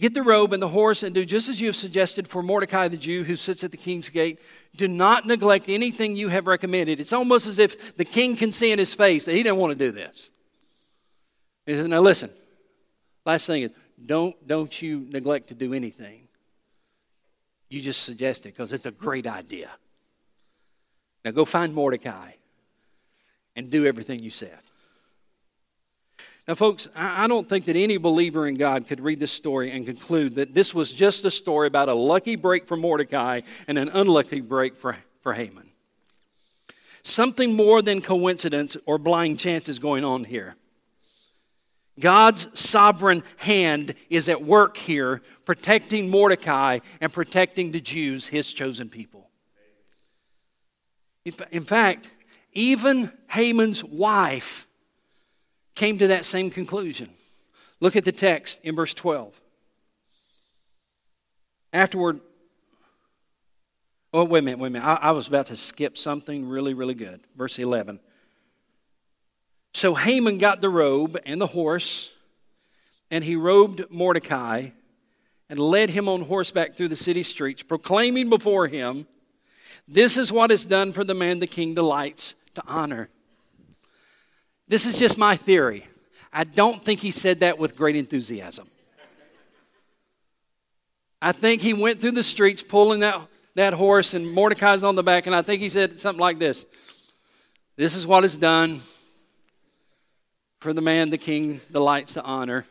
Get 0.00 0.14
the 0.14 0.22
robe 0.22 0.52
and 0.52 0.62
the 0.62 0.68
horse 0.68 1.02
and 1.02 1.12
do 1.12 1.24
just 1.24 1.48
as 1.48 1.60
you 1.60 1.66
have 1.66 1.76
suggested 1.76 2.28
for 2.28 2.42
Mordecai 2.42 2.86
the 2.86 2.96
Jew 2.96 3.24
who 3.24 3.34
sits 3.34 3.64
at 3.64 3.72
the 3.72 3.76
king's 3.76 4.08
gate. 4.08 4.38
Do 4.76 4.86
not 4.86 5.26
neglect 5.26 5.68
anything 5.68 6.14
you 6.14 6.28
have 6.28 6.46
recommended. 6.46 7.00
It's 7.00 7.12
almost 7.12 7.46
as 7.46 7.58
if 7.58 7.96
the 7.96 8.04
king 8.04 8.36
can 8.36 8.52
see 8.52 8.70
in 8.70 8.78
his 8.78 8.94
face 8.94 9.24
that 9.24 9.32
he 9.34 9.42
didn't 9.42 9.58
want 9.58 9.76
to 9.76 9.84
do 9.84 9.90
this. 9.90 10.30
He 11.66 11.74
says, 11.74 11.88
Now 11.88 12.00
listen, 12.00 12.30
last 13.26 13.46
thing 13.46 13.62
is 13.62 13.70
don't, 14.04 14.34
don't 14.46 14.80
you 14.80 15.06
neglect 15.10 15.48
to 15.48 15.54
do 15.54 15.74
anything. 15.74 16.28
You 17.68 17.82
just 17.82 18.04
suggest 18.04 18.46
it 18.46 18.50
because 18.50 18.72
it's 18.72 18.86
a 18.86 18.92
great 18.92 19.26
idea. 19.26 19.70
Now 21.24 21.32
go 21.32 21.44
find 21.44 21.74
Mordecai 21.74 22.32
and 23.56 23.68
do 23.68 23.84
everything 23.84 24.20
you 24.20 24.30
said. 24.30 24.60
Now, 26.48 26.54
folks, 26.54 26.88
I 26.96 27.26
don't 27.26 27.46
think 27.46 27.66
that 27.66 27.76
any 27.76 27.98
believer 27.98 28.48
in 28.48 28.54
God 28.54 28.88
could 28.88 29.00
read 29.00 29.20
this 29.20 29.30
story 29.30 29.70
and 29.70 29.84
conclude 29.84 30.36
that 30.36 30.54
this 30.54 30.74
was 30.74 30.90
just 30.90 31.26
a 31.26 31.30
story 31.30 31.66
about 31.66 31.90
a 31.90 31.94
lucky 31.94 32.36
break 32.36 32.66
for 32.66 32.74
Mordecai 32.74 33.42
and 33.66 33.76
an 33.76 33.90
unlucky 33.90 34.40
break 34.40 34.74
for, 34.74 34.96
for 35.20 35.34
Haman. 35.34 35.68
Something 37.02 37.54
more 37.54 37.82
than 37.82 38.00
coincidence 38.00 38.78
or 38.86 38.96
blind 38.96 39.38
chance 39.38 39.68
is 39.68 39.78
going 39.78 40.06
on 40.06 40.24
here. 40.24 40.54
God's 42.00 42.48
sovereign 42.58 43.24
hand 43.36 43.94
is 44.08 44.30
at 44.30 44.42
work 44.42 44.78
here, 44.78 45.20
protecting 45.44 46.08
Mordecai 46.08 46.78
and 47.02 47.12
protecting 47.12 47.72
the 47.72 47.80
Jews, 47.80 48.26
his 48.26 48.50
chosen 48.50 48.88
people. 48.88 49.28
In 51.50 51.64
fact, 51.64 52.10
even 52.54 53.12
Haman's 53.28 53.84
wife 53.84 54.67
came 55.78 55.96
to 55.98 56.08
that 56.08 56.24
same 56.24 56.50
conclusion. 56.50 57.08
Look 57.80 57.94
at 57.94 58.04
the 58.04 58.12
text 58.12 58.60
in 58.64 58.74
verse 58.74 58.92
12. 58.94 59.32
Afterward, 61.72 62.20
Oh, 64.12 64.24
wait 64.24 64.38
a 64.38 64.42
minute, 64.42 64.58
wait 64.58 64.68
a 64.68 64.70
minute. 64.70 64.86
I, 64.86 64.94
I 64.94 65.10
was 65.10 65.28
about 65.28 65.46
to 65.46 65.56
skip 65.56 65.96
something 65.96 66.48
really, 66.48 66.72
really 66.72 66.94
good. 66.94 67.20
Verse 67.36 67.58
11. 67.58 68.00
So 69.74 69.94
Haman 69.94 70.38
got 70.38 70.62
the 70.62 70.70
robe 70.70 71.20
and 71.26 71.38
the 71.40 71.46
horse, 71.46 72.10
and 73.10 73.22
he 73.22 73.36
robed 73.36 73.84
Mordecai 73.90 74.70
and 75.50 75.58
led 75.58 75.90
him 75.90 76.08
on 76.08 76.22
horseback 76.22 76.72
through 76.74 76.88
the 76.88 76.96
city 76.96 77.22
streets, 77.22 77.62
proclaiming 77.62 78.30
before 78.30 78.66
him, 78.66 79.06
This 79.86 80.16
is 80.16 80.32
what 80.32 80.50
is 80.50 80.64
done 80.64 80.92
for 80.92 81.04
the 81.04 81.14
man 81.14 81.38
the 81.38 81.46
king 81.46 81.74
delights 81.74 82.34
to 82.54 82.62
honor. 82.66 83.10
This 84.68 84.86
is 84.86 84.98
just 84.98 85.16
my 85.16 85.36
theory. 85.36 85.86
I 86.32 86.44
don't 86.44 86.84
think 86.84 87.00
he 87.00 87.10
said 87.10 87.40
that 87.40 87.58
with 87.58 87.74
great 87.74 87.96
enthusiasm. 87.96 88.68
I 91.20 91.32
think 91.32 91.62
he 91.62 91.72
went 91.72 92.00
through 92.00 92.12
the 92.12 92.22
streets 92.22 92.62
pulling 92.62 93.00
that, 93.00 93.20
that 93.56 93.72
horse, 93.72 94.14
and 94.14 94.30
Mordecai's 94.30 94.84
on 94.84 94.94
the 94.94 95.02
back, 95.02 95.26
and 95.26 95.34
I 95.34 95.42
think 95.42 95.60
he 95.60 95.68
said 95.68 95.98
something 95.98 96.20
like 96.20 96.38
this 96.38 96.64
This 97.76 97.96
is 97.96 98.06
what 98.06 98.24
is 98.24 98.36
done 98.36 98.82
for 100.60 100.72
the 100.72 100.80
man 100.80 101.10
the 101.10 101.18
king 101.18 101.60
delights 101.72 102.14
to 102.14 102.22
honor. 102.22 102.66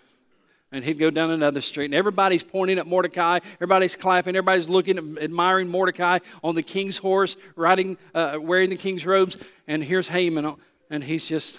And 0.70 0.84
he'd 0.84 1.00
go 1.00 1.10
down 1.10 1.32
another 1.32 1.62
street, 1.62 1.86
and 1.86 1.96
everybody's 1.96 2.44
pointing 2.44 2.78
at 2.78 2.86
Mordecai. 2.86 3.40
Everybody's 3.54 3.96
clapping. 3.96 4.36
Everybody's 4.36 4.68
looking, 4.68 5.18
admiring 5.18 5.70
Mordecai 5.70 6.20
on 6.44 6.56
the 6.56 6.62
king's 6.62 6.98
horse, 6.98 7.38
riding, 7.56 7.98
uh, 8.14 8.38
wearing 8.42 8.70
the 8.70 8.76
king's 8.76 9.06
robes. 9.06 9.38
And 9.66 9.82
here's 9.82 10.10
Haman, 10.10 10.58
and 10.90 11.04
he's 11.06 11.26
just, 11.26 11.58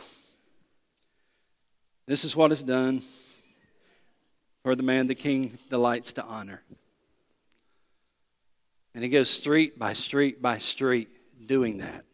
this 2.08 2.24
is 2.24 2.34
what 2.34 2.50
is 2.50 2.62
done 2.62 3.02
for 4.62 4.74
the 4.74 4.82
man 4.82 5.06
the 5.06 5.14
king 5.14 5.58
delights 5.68 6.14
to 6.14 6.24
honor. 6.24 6.62
And 8.94 9.04
he 9.04 9.10
goes 9.10 9.30
street 9.30 9.78
by 9.78 9.92
street 9.92 10.40
by 10.40 10.58
street 10.58 11.08
doing 11.46 11.78
that. 11.78 12.04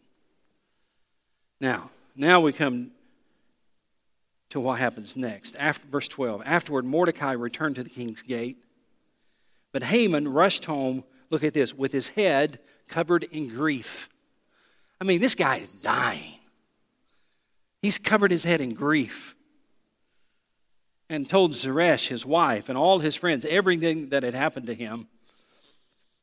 Now, 1.61 1.91
now 2.17 2.41
we 2.41 2.53
come 2.53 2.91
to 4.51 4.61
what 4.61 4.79
happens 4.81 5.17
next. 5.17 5.57
After 5.59 5.87
verse 5.87 6.09
12. 6.09 6.43
Afterward, 6.45 6.85
Mordecai 6.85 7.33
returned 7.33 7.77
to 7.77 7.85
the 7.85 7.91
king's 7.91 8.23
gate, 8.23 8.59
but 9.73 9.85
Haman 9.85 10.29
rushed 10.29 10.65
home, 10.65 11.05
look 11.31 11.45
at 11.45 11.55
this, 11.55 11.73
with 11.73 11.93
his 11.93 12.09
head 12.09 12.59
covered 12.89 13.23
in 13.25 13.49
grief. 13.49 14.09
I 15.01 15.05
mean, 15.05 15.21
this 15.21 15.35
guy 15.35 15.57
is 15.57 15.69
dying. 15.69 16.35
He's 17.81 17.99
covered 17.99 18.33
his 18.33 18.45
head 18.45 18.61
in 18.61 18.75
grief. 18.75 19.35
And 21.15 21.29
told 21.29 21.55
Zeresh, 21.55 22.09
his 22.09 22.27
wife, 22.27 22.69
and 22.69 22.77
all 22.77 22.99
his 22.99 23.15
friends 23.15 23.45
everything 23.45 24.09
that 24.09 24.25
had 24.25 24.35
happened 24.35 24.67
to 24.67 24.75
him. 24.75 25.07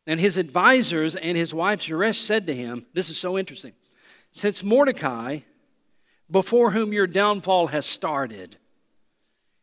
And 0.06 0.20
his 0.20 0.38
advisors 0.38 1.16
and 1.16 1.38
his 1.38 1.54
wife 1.54 1.82
Zeresh 1.82 2.20
said 2.20 2.46
to 2.48 2.54
him, 2.54 2.86
This 2.94 3.10
is 3.10 3.18
so 3.18 3.38
interesting. 3.38 3.72
Since 4.32 4.64
Mordecai 4.64 5.40
before 6.32 6.72
whom 6.72 6.94
your 6.94 7.08
downfall 7.08 7.68
has 7.68 7.86
started 7.86 8.58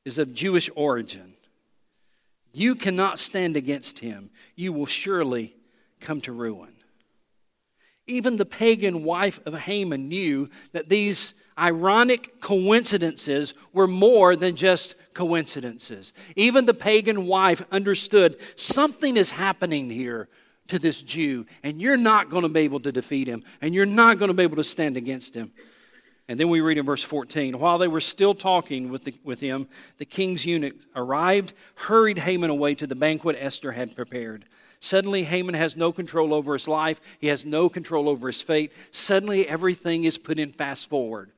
is 0.05 0.19
of 0.19 0.35
Jewish 0.35 0.69
origin. 0.77 1.35
You 2.53 2.75
cannot 2.75 3.19
stand 3.19 3.57
against 3.57 3.99
him. 3.99 4.31
You 4.55 4.73
will 4.73 4.87
surely 4.87 5.55
come 6.01 6.21
to 6.23 6.33
ruin. 6.33 6.73
Even 8.07 8.37
the 8.37 8.47
pagan 8.47 9.05
wife 9.05 9.41
of 9.47 9.55
Haman 9.55 10.09
knew 10.09 10.49
that 10.73 10.89
these 10.89 11.35
ironic 11.59 12.41
coincidences 12.41 13.55
were 13.73 13.89
more 13.89 14.37
than 14.37 14.57
just 14.57 14.95
coincidences. 15.19 16.13
Even 16.37 16.65
the 16.65 16.73
pagan 16.73 17.27
wife 17.27 17.61
understood 17.73 18.37
something 18.55 19.17
is 19.17 19.33
happening 19.33 19.91
here 19.91 20.29
to 20.69 20.79
this 20.79 21.03
Jew, 21.03 21.45
and 21.65 21.83
you're 21.83 21.97
not 21.97 22.31
going 22.31 22.45
to 22.45 22.49
be 22.49 22.61
able 22.61 22.79
to 22.79 22.93
defeat 22.93 23.27
him, 23.27 23.43
and 23.61 23.75
you're 23.75 23.85
not 23.85 24.19
going 24.19 24.29
to 24.29 24.35
be 24.35 24.45
able 24.45 24.59
to 24.59 24.65
stand 24.65 24.97
against 24.97 25.35
him. 25.35 25.51
And 26.29 26.39
then 26.39 26.49
we 26.49 26.61
read 26.61 26.79
in 26.79 26.87
verse 26.87 27.03
14 27.03 27.59
While 27.59 27.79
they 27.79 27.89
were 27.89 28.01
still 28.01 28.33
talking 28.33 28.91
with, 28.91 29.03
the, 29.03 29.15
with 29.25 29.41
him, 29.41 29.67
the 29.97 30.05
king's 30.05 30.47
eunuch 30.47 30.77
arrived, 30.95 31.53
hurried 31.75 32.19
Haman 32.19 32.51
away 32.51 32.77
to 32.77 32.87
the 32.87 32.95
banquet 32.95 33.37
Esther 33.41 33.73
had 33.73 33.97
prepared. 33.97 34.45
Suddenly, 34.79 35.25
Haman 35.25 35.57
has 35.57 35.77
no 35.77 35.91
control 35.91 36.33
over 36.33 36.53
his 36.53 36.69
life, 36.69 37.01
he 37.19 37.27
has 37.27 37.45
no 37.45 37.69
control 37.69 38.09
over 38.09 38.29
his 38.29 38.41
fate. 38.41 38.71
Suddenly, 38.93 39.49
everything 39.49 40.05
is 40.05 40.17
put 40.17 40.39
in 40.39 40.53
fast 40.53 40.89
forward 40.89 41.33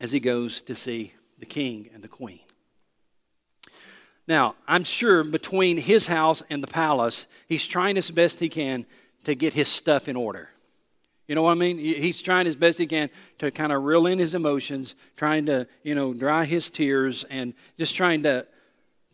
as 0.00 0.10
he 0.10 0.18
goes 0.18 0.60
to 0.64 0.74
see 0.74 1.12
the 1.44 1.50
king 1.54 1.90
and 1.92 2.02
the 2.02 2.08
queen. 2.08 2.40
Now, 4.26 4.54
I'm 4.66 4.84
sure 4.84 5.22
between 5.22 5.76
his 5.76 6.06
house 6.06 6.42
and 6.48 6.62
the 6.62 6.66
palace, 6.66 7.26
he's 7.46 7.66
trying 7.66 7.98
as 7.98 8.10
best 8.10 8.40
he 8.40 8.48
can 8.48 8.86
to 9.24 9.34
get 9.34 9.52
his 9.52 9.68
stuff 9.68 10.08
in 10.08 10.16
order. 10.16 10.48
You 11.28 11.34
know 11.34 11.42
what 11.42 11.52
I 11.52 11.54
mean? 11.54 11.78
He's 11.78 12.22
trying 12.22 12.46
as 12.46 12.56
best 12.56 12.78
he 12.78 12.86
can 12.86 13.10
to 13.38 13.50
kind 13.50 13.72
of 13.72 13.82
reel 13.82 14.06
in 14.06 14.18
his 14.18 14.34
emotions, 14.34 14.94
trying 15.16 15.44
to, 15.46 15.66
you 15.82 15.94
know, 15.94 16.14
dry 16.14 16.46
his 16.46 16.70
tears, 16.70 17.24
and 17.24 17.52
just 17.78 17.94
trying 17.94 18.22
to 18.22 18.46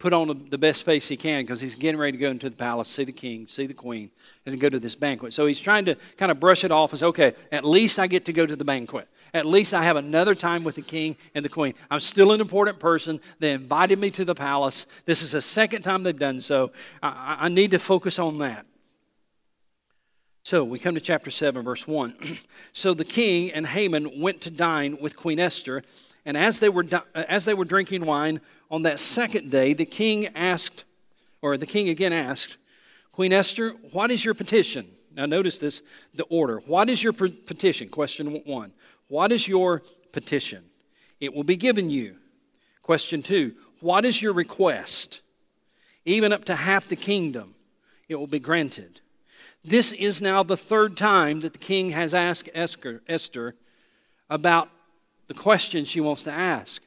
put 0.01 0.15
on 0.15 0.47
the 0.49 0.59
best 0.59 0.85
face 0.85 1.09
he 1.09 1.17
can 1.17 1.43
because 1.43 1.61
he's 1.61 1.75
getting 1.75 2.01
ready 2.01 2.13
to 2.13 2.19
go 2.19 2.31
into 2.31 2.49
the 2.49 2.57
palace, 2.57 2.89
see 2.89 3.05
the 3.05 3.13
king, 3.13 3.47
see 3.47 3.67
the 3.67 3.75
queen, 3.75 4.11
and 4.47 4.59
go 4.59 4.69
to 4.69 4.81
this 4.81 4.95
banquet. 4.95 5.35
So 5.35 5.47
he's 5.47 5.61
trying 5.61 5.85
to 5.85 5.95
kind 6.17 6.33
of 6.33 6.41
brush 6.41 6.65
it 6.65 6.73
off 6.73 6.95
as 6.95 7.03
okay, 7.03 7.35
at 7.53 7.65
least 7.65 7.99
I 7.99 8.07
get 8.07 8.25
to 8.25 8.33
go 8.33 8.47
to 8.47 8.57
the 8.57 8.65
banquet. 8.65 9.07
At 9.35 9.45
least 9.45 9.75
I 9.75 9.85
have 9.85 9.97
another 9.97 10.35
time 10.35 10.65
with 10.65 10.75
the 10.75 10.83
king 10.83 11.17
and 11.35 11.45
the 11.45 11.51
queen. 11.51 11.75
I'm 11.91 12.01
still 12.01 12.33
an 12.33 12.41
important 12.41 12.81
person. 12.81 13.21
They 13.39 13.53
invited 13.53 13.99
me 13.99 14.11
to 14.13 14.25
the 14.25 14.35
palace. 14.35 14.87
This 15.05 15.23
is 15.23 15.33
the 15.33 15.43
second 15.43 15.83
time 15.83 16.03
they've 16.03 16.19
done 16.19 16.41
so. 16.41 16.73
I, 17.03 17.37
I 17.43 17.49
need 17.51 17.71
to 17.73 17.79
focus 17.79 18.19
on 18.19 18.39
that. 18.39 18.65
So 20.45 20.65
we 20.65 20.79
come 20.79 20.95
to 20.95 21.01
chapter 21.01 21.31
7, 21.31 21.63
verse 21.63 21.87
1. 21.87 22.39
so 22.73 22.95
the 22.95 23.05
king 23.05 23.53
and 23.53 23.67
Haman 23.67 24.19
went 24.19 24.41
to 24.41 24.51
dine 24.51 24.97
with 24.99 25.15
Queen 25.15 25.39
Esther, 25.39 25.85
and 26.25 26.39
as 26.39 26.59
they, 26.59 26.71
were, 26.71 26.87
as 27.15 27.45
they 27.45 27.53
were 27.55 27.67
drinking 27.67 28.07
wine 28.07 28.41
on 28.71 28.83
that 28.83 29.01
second 29.01 29.51
day, 29.51 29.73
the 29.73 29.85
king 29.85 30.29
asked, 30.29 30.85
or 31.43 31.57
the 31.57 31.67
king 31.67 31.89
again 31.89 32.13
asked, 32.13 32.57
Queen 33.13 33.33
Esther, 33.33 33.71
what 33.91 34.11
is 34.11 34.25
your 34.25 34.35
petition? 34.35 34.87
Now 35.15 35.27
notice 35.27 35.59
this, 35.59 35.83
the 36.15 36.25
order. 36.25 36.59
What 36.67 36.89
is 36.89 37.03
your 37.03 37.13
petition? 37.13 37.89
Question 37.89 38.43
one. 38.47 38.73
What 39.09 39.33
is 39.33 39.49
your 39.49 39.83
petition? 40.13 40.65
It 41.19 41.35
will 41.35 41.45
be 41.45 41.57
given 41.57 41.91
you. 41.91 42.17
Question 42.83 43.23
two. 43.23 43.55
What 43.81 44.05
is 44.05 44.23
your 44.23 44.33
request? 44.33 45.21
Even 46.05 46.33
up 46.33 46.45
to 46.45 46.57
half 46.57 46.89
the 46.89 46.97
kingdom, 46.97 47.55
it 48.09 48.17
will 48.17 48.27
be 48.27 48.39
granted. 48.39 49.01
This 49.65 49.93
is 49.93 50.23
now 50.23 50.43
the 50.43 50.57
third 50.57 50.97
time 50.97 51.41
that 51.41 51.53
the 51.53 51.59
king 51.59 51.91
has 51.91 52.15
asked 52.15 52.49
Esther 52.55 53.55
about 54.31 54.69
the 55.27 55.35
question 55.35 55.85
she 55.85 56.01
wants 56.01 56.25
to 56.25 56.33
ask. 56.33 56.83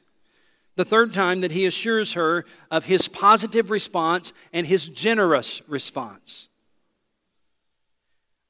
The 0.76 0.84
third 0.84 1.14
time 1.14 1.40
that 1.40 1.52
he 1.52 1.66
assures 1.66 2.14
her 2.14 2.44
of 2.70 2.86
his 2.86 3.06
positive 3.08 3.70
response 3.70 4.32
and 4.52 4.66
his 4.66 4.88
generous 4.88 5.62
response. 5.68 6.48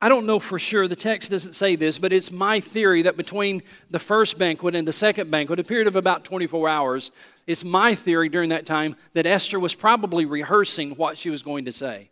I 0.00 0.10
don't 0.10 0.26
know 0.26 0.38
for 0.38 0.58
sure, 0.58 0.87
the 0.87 0.96
text 0.96 1.30
doesn't 1.30 1.54
say 1.54 1.76
this, 1.76 1.98
but 1.98 2.12
it's 2.12 2.30
my 2.30 2.60
theory 2.60 3.02
that 3.02 3.16
between 3.16 3.62
the 3.90 3.98
first 3.98 4.38
banquet 4.38 4.74
and 4.74 4.87
the 4.87 4.92
second 4.92 5.30
banquet, 5.30 5.58
a 5.58 5.64
period 5.64 5.87
of 5.87 5.96
about 5.96 6.24
24 6.24 6.68
hours, 6.68 7.10
it's 7.46 7.64
my 7.64 7.94
theory 7.94 8.28
during 8.28 8.50
that 8.50 8.66
time 8.66 8.96
that 9.14 9.24
Esther 9.24 9.58
was 9.58 9.74
probably 9.74 10.26
rehearsing 10.26 10.90
what 10.92 11.16
she 11.16 11.30
was 11.30 11.42
going 11.42 11.64
to 11.64 11.72
say. 11.72 12.10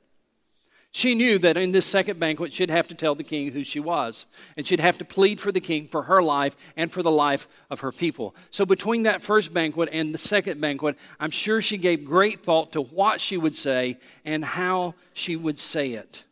She 0.95 1.15
knew 1.15 1.39
that 1.39 1.57
in 1.57 1.73
this 1.73 1.87
second 1.87 2.21
banquet, 2.21 2.53
she'd 2.53 2.69
have 2.69 2.87
to 2.89 2.95
tell 2.95 3.15
the 3.15 3.25
king 3.25 3.51
who 3.51 3.65
she 3.65 3.81
was, 3.81 4.27
and 4.59 4.67
she'd 4.67 4.79
have 4.79 4.99
to 4.99 5.07
plead 5.07 5.41
for 5.41 5.51
the 5.51 5.61
king 5.61 5.89
for 5.89 6.03
her 6.03 6.23
life 6.23 6.55
and 6.77 6.93
for 6.93 7.03
the 7.03 7.11
life 7.11 7.49
of 7.71 7.81
her 7.81 7.93
people. 7.93 8.37
So, 8.51 8.67
between 8.67 9.05
that 9.05 9.23
first 9.23 9.55
banquet 9.55 9.89
and 9.91 10.13
the 10.13 10.19
second 10.19 10.61
banquet, 10.61 10.99
I'm 11.19 11.31
sure 11.31 11.63
she 11.63 11.79
gave 11.79 12.05
great 12.05 12.43
thought 12.43 12.73
to 12.73 12.83
what 12.83 13.23
she 13.23 13.39
would 13.39 13.57
say 13.57 13.99
and 14.27 14.45
how 14.45 14.95
she 15.15 15.35
would 15.35 15.59
say 15.59 15.93
it. 15.93 16.25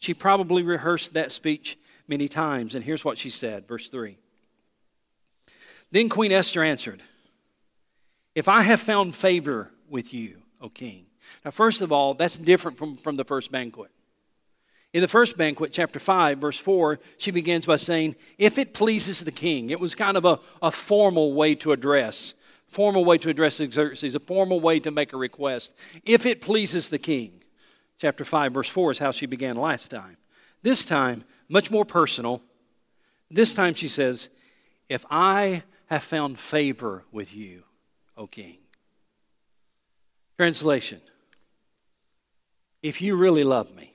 She 0.00 0.14
probably 0.14 0.64
rehearsed 0.64 1.14
that 1.14 1.30
speech 1.30 1.78
many 2.08 2.26
times, 2.26 2.74
and 2.74 2.84
here's 2.84 3.04
what 3.04 3.18
she 3.18 3.30
said, 3.30 3.68
verse 3.68 3.88
3. 3.88 4.18
Then 5.92 6.08
Queen 6.08 6.32
Esther 6.32 6.64
answered, 6.64 7.02
If 8.34 8.48
I 8.48 8.62
have 8.62 8.80
found 8.80 9.14
favor 9.14 9.70
with 9.88 10.12
you, 10.12 10.42
O 10.60 10.68
king, 10.70 11.06
now, 11.44 11.50
first 11.50 11.80
of 11.80 11.92
all, 11.92 12.14
that's 12.14 12.36
different 12.36 12.78
from, 12.78 12.94
from 12.94 13.16
the 13.16 13.24
first 13.24 13.50
banquet. 13.50 13.90
In 14.92 15.02
the 15.02 15.08
first 15.08 15.36
banquet, 15.36 15.72
chapter 15.72 16.00
5, 16.00 16.38
verse 16.38 16.58
4, 16.58 16.98
she 17.16 17.30
begins 17.30 17.66
by 17.66 17.76
saying, 17.76 18.16
If 18.38 18.58
it 18.58 18.74
pleases 18.74 19.22
the 19.22 19.30
king. 19.30 19.70
It 19.70 19.78
was 19.78 19.94
kind 19.94 20.16
of 20.16 20.24
a, 20.24 20.40
a 20.60 20.72
formal 20.72 21.32
way 21.32 21.54
to 21.56 21.72
address, 21.72 22.34
formal 22.66 23.04
way 23.04 23.18
to 23.18 23.30
address 23.30 23.56
Xerxes, 23.56 24.14
a 24.14 24.20
formal 24.20 24.60
way 24.60 24.80
to 24.80 24.90
make 24.90 25.12
a 25.12 25.16
request. 25.16 25.74
If 26.04 26.26
it 26.26 26.40
pleases 26.40 26.88
the 26.88 26.98
king. 26.98 27.42
Chapter 27.98 28.24
5, 28.24 28.52
verse 28.52 28.68
4 28.68 28.92
is 28.92 28.98
how 28.98 29.10
she 29.12 29.26
began 29.26 29.56
last 29.56 29.90
time. 29.90 30.16
This 30.62 30.84
time, 30.84 31.24
much 31.48 31.70
more 31.70 31.84
personal. 31.84 32.42
This 33.30 33.54
time 33.54 33.74
she 33.74 33.88
says, 33.88 34.28
If 34.88 35.04
I 35.10 35.62
have 35.86 36.02
found 36.02 36.38
favor 36.38 37.04
with 37.12 37.34
you, 37.34 37.62
O 38.16 38.26
king. 38.26 38.58
Translation 40.36 41.00
if 42.82 43.00
you 43.00 43.16
really 43.16 43.44
love 43.44 43.74
me, 43.74 43.94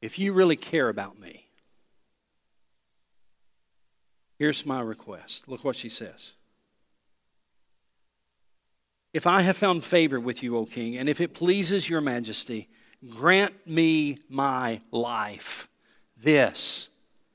if 0.00 0.18
you 0.18 0.32
really 0.32 0.56
care 0.56 0.88
about 0.88 1.18
me, 1.18 1.48
here's 4.38 4.66
my 4.66 4.80
request. 4.80 5.48
Look 5.48 5.64
what 5.64 5.76
she 5.76 5.88
says. 5.88 6.34
If 9.12 9.26
I 9.26 9.40
have 9.40 9.56
found 9.56 9.82
favor 9.82 10.20
with 10.20 10.42
you, 10.42 10.56
O 10.56 10.66
king, 10.66 10.98
and 10.98 11.08
if 11.08 11.20
it 11.20 11.32
pleases 11.32 11.88
your 11.88 12.02
majesty, 12.02 12.68
grant 13.08 13.66
me 13.66 14.18
my 14.28 14.80
life. 14.90 15.68
This 16.16 16.88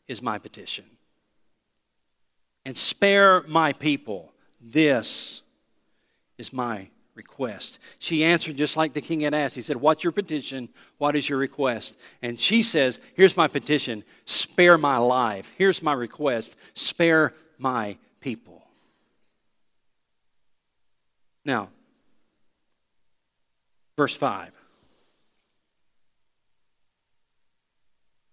is 0.08 0.22
my 0.22 0.38
petition. 0.38 0.86
And 2.66 2.78
spare 2.78 3.42
my 3.48 3.74
people. 3.74 4.32
This 4.60 5.42
is 6.38 6.54
my 6.54 6.90
request. 7.16 7.80
She 8.00 8.24
answered 8.24 8.58
just 8.58 8.78
like 8.78 8.94
the 8.94 9.02
king 9.02 9.22
had 9.22 9.34
asked. 9.34 9.56
He 9.56 9.62
said, 9.62 9.78
What's 9.78 10.04
your 10.04 10.12
petition? 10.12 10.70
What 10.98 11.16
is 11.16 11.28
your 11.28 11.38
request? 11.38 11.98
And 12.22 12.40
she 12.40 12.64
says, 12.64 13.00
Here's 13.16 13.36
my 13.36 13.48
petition 13.48 14.04
spare 14.26 14.78
my 14.78 14.98
life. 14.98 15.52
Here's 15.58 15.82
my 15.82 15.94
request 15.94 16.56
spare 16.74 17.34
my 17.58 17.98
people. 18.20 18.64
Now, 21.44 21.70
verse 23.98 24.16
5. 24.16 24.52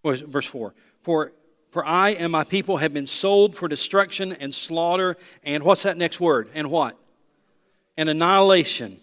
Verse 0.03 0.45
4. 0.45 0.73
For, 1.01 1.31
for 1.71 1.85
I 1.85 2.11
and 2.11 2.31
my 2.31 2.43
people 2.43 2.77
have 2.77 2.93
been 2.93 3.07
sold 3.07 3.55
for 3.55 3.67
destruction 3.67 4.31
and 4.33 4.53
slaughter, 4.53 5.17
and 5.43 5.63
what's 5.63 5.83
that 5.83 5.97
next 5.97 6.19
word? 6.19 6.49
And 6.53 6.71
what? 6.71 6.97
And 7.99 8.07
annihilation. 8.07 9.01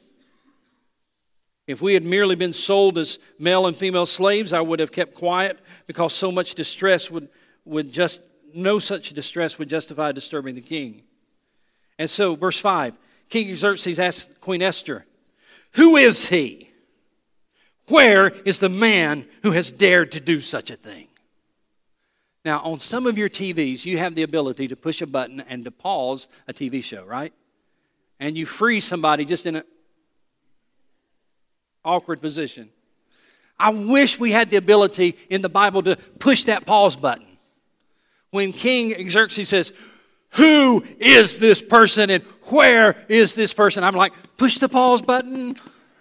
If 1.67 1.83
we 1.83 1.93
had 1.93 2.03
merely 2.03 2.35
been 2.35 2.55
sold 2.55 2.97
as 2.97 3.19
male 3.39 3.67
and 3.67 3.77
female 3.77 4.07
slaves, 4.07 4.55
I 4.55 4.63
would 4.63 4.81
have 4.81 4.91
kept 4.91 5.15
quiet 5.15 5.59
because 5.87 6.15
so 6.15 6.33
much 6.33 6.55
distress 6.55 7.11
would, 7.11 7.29
would 7.67 7.93
just, 7.93 8.23
no 8.55 8.79
such 8.79 9.11
distress 9.11 9.59
would 9.59 9.69
justify 9.69 10.13
disturbing 10.13 10.55
the 10.55 10.63
king. 10.63 11.03
And 11.99 12.09
so, 12.09 12.37
verse 12.37 12.59
5 12.59 12.97
King 13.29 13.55
Xerxes 13.55 13.99
asked 13.99 14.41
Queen 14.41 14.63
Esther, 14.63 15.05
Who 15.73 15.99
is 15.99 16.31
he? 16.31 16.71
Where 17.89 18.29
is 18.29 18.61
the 18.61 18.71
man 18.71 19.27
who 19.43 19.51
has 19.51 19.73
dared 19.73 20.13
to 20.13 20.21
do 20.21 20.41
such 20.41 20.71
a 20.71 20.77
thing? 20.77 21.09
Now, 22.47 22.61
on 22.61 22.81
some 22.81 23.07
of 23.07 23.19
your 23.19 23.29
TVs, 23.29 23.85
you 23.85 23.99
have 23.99 24.15
the 24.15 24.23
ability 24.23 24.69
to 24.69 24.77
push 24.77 25.03
a 25.03 25.07
button 25.07 25.41
and 25.41 25.65
to 25.65 25.71
pause 25.71 26.29
a 26.49 26.55
TV 26.55 26.83
show, 26.83 27.05
right? 27.05 27.35
And 28.19 28.37
you 28.37 28.47
free 28.47 28.81
somebody 28.81 29.25
just 29.25 29.47
in 29.47 29.57
an 29.57 29.65
awkward 31.85 32.21
position. 32.21 32.71
I 33.59 33.71
wish 33.71 34.19
we 34.19 34.33
had 34.33 34.51
the 34.51 34.57
ability 34.57 35.17
in 35.31 35.41
the 35.43 35.49
Bible 35.49 35.83
to 35.85 35.97
push 36.19 36.45
that 36.45 36.67
pause 36.67 36.97
button. 36.97 37.27
When 38.31 38.53
King 38.53 39.09
Xerxes 39.11 39.49
says, 39.49 39.73
Who 40.33 40.85
is 40.99 41.39
this 41.39 41.63
person 41.63 42.11
and 42.11 42.23
where 42.45 42.97
is 43.09 43.35
this 43.35 43.55
person? 43.55 43.83
I'm 43.85 43.95
like, 43.95 44.13
Push 44.37 44.59
the 44.59 44.69
pause 44.69 45.01
button. 45.01 45.57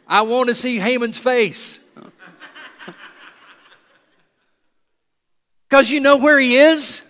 I 0.08 0.21
want 0.21 0.49
to 0.49 0.56
see 0.56 0.80
Haman's 0.80 1.17
face. 1.17 1.80
Because 5.67 5.89
you 5.89 5.99
know 5.99 6.17
where 6.17 6.39
he 6.39 6.58
is? 6.58 7.01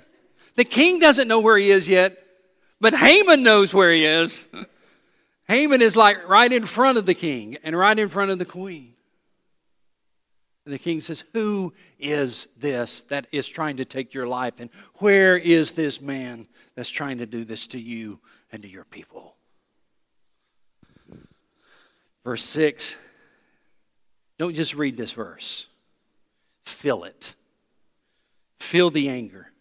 The 0.56 0.64
king 0.64 1.00
doesn't 1.00 1.28
know 1.28 1.42
where 1.42 1.58
he 1.58 1.70
is 1.70 1.90
yet, 1.90 2.18
but 2.80 2.94
Haman 2.94 3.44
knows 3.44 3.74
where 3.74 3.92
he 3.92 4.06
is. 4.06 4.44
Haman 5.48 5.82
is 5.82 5.96
like 5.96 6.28
right 6.28 6.52
in 6.52 6.66
front 6.66 6.98
of 6.98 7.06
the 7.06 7.14
king 7.14 7.58
and 7.64 7.78
right 7.78 7.98
in 7.98 8.10
front 8.10 8.32
of 8.32 8.40
the 8.40 8.46
queen. 8.46 8.94
And 10.66 10.74
the 10.74 10.80
king 10.80 11.02
says, 11.02 11.24
Who 11.34 11.74
is 12.00 12.50
this 12.58 13.02
that 13.02 13.28
is 13.32 13.48
trying 13.48 13.78
to 13.78 13.86
take 13.86 14.14
your 14.14 14.28
life? 14.28 14.56
And 14.60 14.72
where 14.96 15.38
is 15.38 15.74
this 15.74 16.02
man 16.02 16.48
that's 16.76 16.90
trying 16.90 17.20
to 17.20 17.28
do 17.28 17.46
this 17.46 17.68
to 17.68 17.80
you 17.80 18.20
and 18.52 18.64
to 18.64 18.68
your 18.68 18.86
people? 18.86 19.36
Verse 22.24 22.44
6. 22.44 22.96
Don't 24.38 24.56
just 24.56 24.76
read 24.76 24.98
this 24.98 25.14
verse, 25.14 25.68
feel 26.64 27.04
it. 27.04 27.36
Feel 28.60 28.90
the 28.90 29.10
anger, 29.10 29.52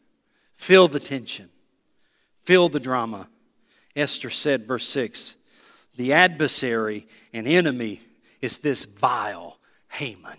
feel 0.56 0.88
the 0.88 0.98
tension, 0.98 1.50
feel 2.42 2.68
the 2.68 2.80
drama. 2.80 3.28
Esther 3.94 4.30
said, 4.30 4.66
verse 4.66 4.88
6 4.88 5.36
the 5.96 6.12
adversary 6.12 7.06
and 7.32 7.46
enemy 7.46 8.00
is 8.40 8.58
this 8.58 8.84
vile 8.84 9.58
Haman. 9.88 10.38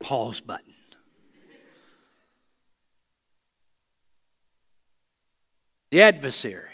Pause 0.00 0.40
button. 0.40 0.74
The 5.90 6.02
adversary, 6.02 6.70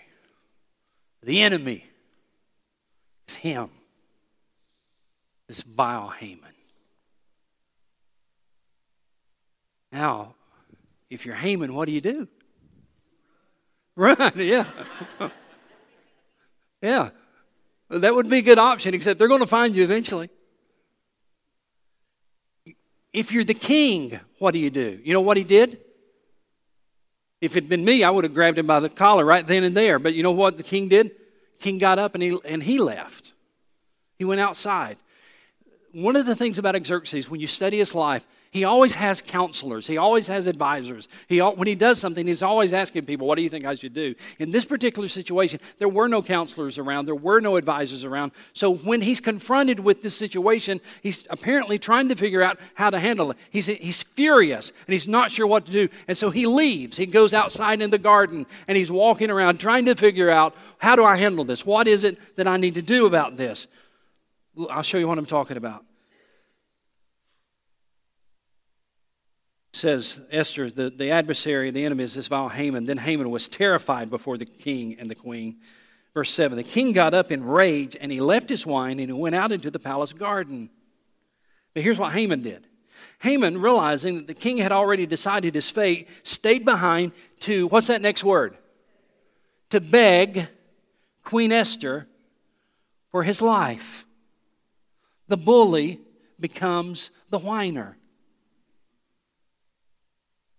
the 1.23 1.41
enemy, 1.41 1.85
is 3.27 3.35
him, 3.35 3.71
this 5.49 5.63
vile 5.63 6.09
Haman. 6.09 6.43
Now, 9.91 10.35
if 11.09 11.25
you're 11.25 11.35
Haman, 11.35 11.75
what 11.75 11.87
do 11.87 11.93
you 11.93 12.03
do? 12.03 12.29
Run, 13.97 14.33
yeah. 14.37 14.67
yeah. 16.83 17.11
That 17.89 18.15
would 18.15 18.29
be 18.29 18.39
a 18.39 18.43
good 18.43 18.59
option, 18.59 18.95
except 18.95 19.19
they're 19.19 19.29
going 19.29 19.41
to 19.41 19.47
find 19.47 19.75
you 19.75 19.85
eventually. 19.85 20.29
If 23.13 23.33
you're 23.33 23.45
the 23.45 23.55
king, 23.55 24.21
what 24.39 24.51
do 24.51 24.59
you 24.59 24.69
do? 24.69 25.01
You 25.03 25.15
know 25.15 25.23
what 25.23 25.39
he 25.39 25.45
did? 25.45 25.81
If 27.41 27.57
it'd 27.57 27.69
been 27.69 27.85
me, 27.85 28.05
I 28.05 28.11
would 28.11 28.25
have 28.25 28.35
grabbed 28.35 28.59
him 28.59 28.67
by 28.67 28.81
the 28.81 28.91
collar 28.91 29.25
right 29.25 29.47
then 29.47 29.65
and 29.65 29.77
there. 29.77 29.99
But 29.99 30.15
you 30.15 30.23
know 30.23 30.33
what 30.33 30.59
the 30.59 30.63
king 30.63 30.89
did? 30.89 31.13
King 31.59 31.79
got 31.79 31.99
up 31.99 32.15
and 32.15 32.23
he, 32.23 32.39
and 32.45 32.63
he 32.63 32.79
left. 32.79 33.33
He 34.19 34.25
went 34.25 34.41
outside. 34.41 34.99
One 35.93 36.17
of 36.17 36.27
the 36.27 36.37
things 36.37 36.59
about 36.59 36.85
Xerxes, 36.87 37.31
when 37.31 37.41
you 37.41 37.47
study 37.47 37.79
his 37.79 37.95
life, 37.95 38.27
he 38.57 38.65
always 38.65 38.95
has 38.95 39.21
counselors. 39.21 39.87
He 39.87 39.99
always 39.99 40.29
has 40.29 40.47
advisors. 40.47 41.09
He, 41.29 41.41
when 41.41 41.69
he 41.69 41.75
does 41.75 41.99
something, 42.01 42.27
he's 42.27 42.43
always 42.43 42.73
asking 42.73 43.05
people, 43.05 43.27
What 43.27 43.37
do 43.37 43.43
you 43.43 43.51
think 43.51 43.67
I 43.67 43.75
should 43.75 43.93
do? 43.93 44.15
In 44.39 44.51
this 44.51 44.65
particular 44.65 45.09
situation, 45.09 45.61
there 45.79 45.91
were 45.91 46.09
no 46.09 46.23
counselors 46.23 46.79
around, 46.79 47.05
there 47.05 47.15
were 47.15 47.41
no 47.41 47.57
advisors 47.57 48.03
around. 48.03 48.33
So 48.55 48.75
when 48.75 49.03
he's 49.03 49.21
confronted 49.21 49.79
with 49.79 50.03
this 50.03 50.17
situation, 50.17 50.81
he's 51.03 51.27
apparently 51.29 51.79
trying 51.79 52.09
to 52.09 52.17
figure 52.17 52.41
out 52.41 52.59
how 52.73 52.89
to 52.89 52.99
handle 52.99 53.31
it. 53.31 53.37
He's, 53.51 53.67
he's 53.67 54.03
furious 54.03 54.71
and 54.87 54.95
he's 54.95 55.07
not 55.07 55.31
sure 55.31 55.47
what 55.47 55.67
to 55.67 55.73
do. 55.73 55.91
And 56.09 56.17
so 56.17 56.31
he 56.31 56.47
leaves. 56.47 56.97
He 56.97 57.05
goes 57.05 57.35
outside 57.35 57.83
in 57.83 57.91
the 57.91 57.99
garden 57.99 58.47
and 58.69 58.79
he's 58.79 58.91
walking 58.91 59.31
around 59.31 59.61
trying 59.61 59.85
to 59.85 59.95
figure 59.95 60.31
out 60.31 60.57
how 60.79 60.97
do 60.97 61.05
I 61.05 61.17
handle 61.17 61.45
this? 61.45 61.67
What 61.67 61.87
is 61.87 62.05
it 62.05 62.37
that 62.37 62.49
I 62.49 62.57
need 62.57 62.73
to 62.77 62.83
do 62.83 63.05
about 63.05 63.37
this? 63.37 63.67
I'll 64.71 64.83
show 64.83 64.97
you 64.97 65.09
what 65.09 65.19
I'm 65.19 65.27
talking 65.27 65.59
about. 65.59 65.85
Says 69.77 70.21
Esther, 70.31 70.71
the, 70.71 70.91
the 70.91 71.11
adversary, 71.11 71.71
the 71.71 71.85
enemy 71.85 72.05
is 72.05 72.15
this 72.15 72.27
vile 72.27 72.49
Haman. 72.49 72.87
Then 72.87 72.99
Haman 72.99 73.31
was 73.31 73.49
terrified 73.49 74.11
before 74.11 74.39
the 74.39 74.47
king 74.47 74.97
and 74.99 75.11
the 75.11 75.15
queen. 75.15 75.59
Verse 76.15 76.31
7 76.31 76.57
The 76.57 76.65
king 76.65 76.93
got 76.93 77.15
up 77.15 77.31
in 77.31 77.45
rage 77.45 77.97
and 78.01 78.11
he 78.11 78.21
left 78.21 78.49
his 78.49 78.65
wine 78.65 78.99
and 78.99 79.09
he 79.09 79.13
went 79.13 79.35
out 79.35 79.53
into 79.53 79.71
the 79.71 79.79
palace 79.79 80.13
garden. 80.13 80.71
But 81.75 81.83
here's 81.83 81.99
what 81.99 82.13
Haman 82.13 82.43
did 82.43 82.67
Haman, 83.21 83.61
realizing 83.61 84.17
that 84.17 84.27
the 84.27 84.35
king 84.35 84.59
had 84.59 84.73
already 84.73 85.07
decided 85.07 85.55
his 85.55 85.71
fate, 85.71 86.09
stayed 86.23 86.65
behind 86.65 87.13
to, 87.41 87.67
what's 87.69 87.89
that 87.89 88.03
next 88.03 88.25
word? 88.25 88.57
To 89.71 89.81
beg 89.81 90.49
Queen 91.23 91.53
Esther 91.53 92.07
for 93.11 93.23
his 93.23 93.43
life. 93.43 94.07
The 95.29 95.37
bully 95.37 96.01
becomes 96.39 97.11
the 97.31 97.39
whiner. 97.39 97.97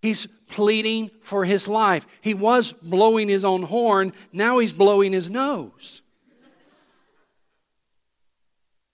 He's 0.01 0.27
pleading 0.49 1.11
for 1.21 1.45
his 1.45 1.67
life. 1.67 2.05
He 2.21 2.33
was 2.33 2.71
blowing 2.71 3.29
his 3.29 3.43
own 3.43 3.63
horn, 3.63 4.13
now 4.31 4.59
he's 4.59 4.73
blowing 4.73 5.13
his 5.13 5.29
nose. 5.29 6.01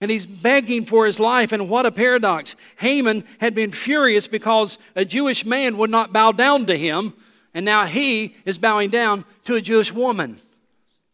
And 0.00 0.10
he's 0.10 0.26
begging 0.26 0.84
for 0.84 1.06
his 1.06 1.18
life. 1.18 1.50
And 1.52 1.70
what 1.70 1.86
a 1.86 1.90
paradox. 1.90 2.56
Haman 2.76 3.24
had 3.38 3.54
been 3.54 3.72
furious 3.72 4.26
because 4.26 4.76
a 4.94 5.04
Jewish 5.04 5.46
man 5.46 5.78
would 5.78 5.88
not 5.88 6.12
bow 6.12 6.32
down 6.32 6.66
to 6.66 6.76
him. 6.76 7.14
And 7.54 7.64
now 7.64 7.86
he 7.86 8.34
is 8.44 8.58
bowing 8.58 8.90
down 8.90 9.24
to 9.44 9.54
a 9.54 9.62
Jewish 9.62 9.92
woman, 9.92 10.40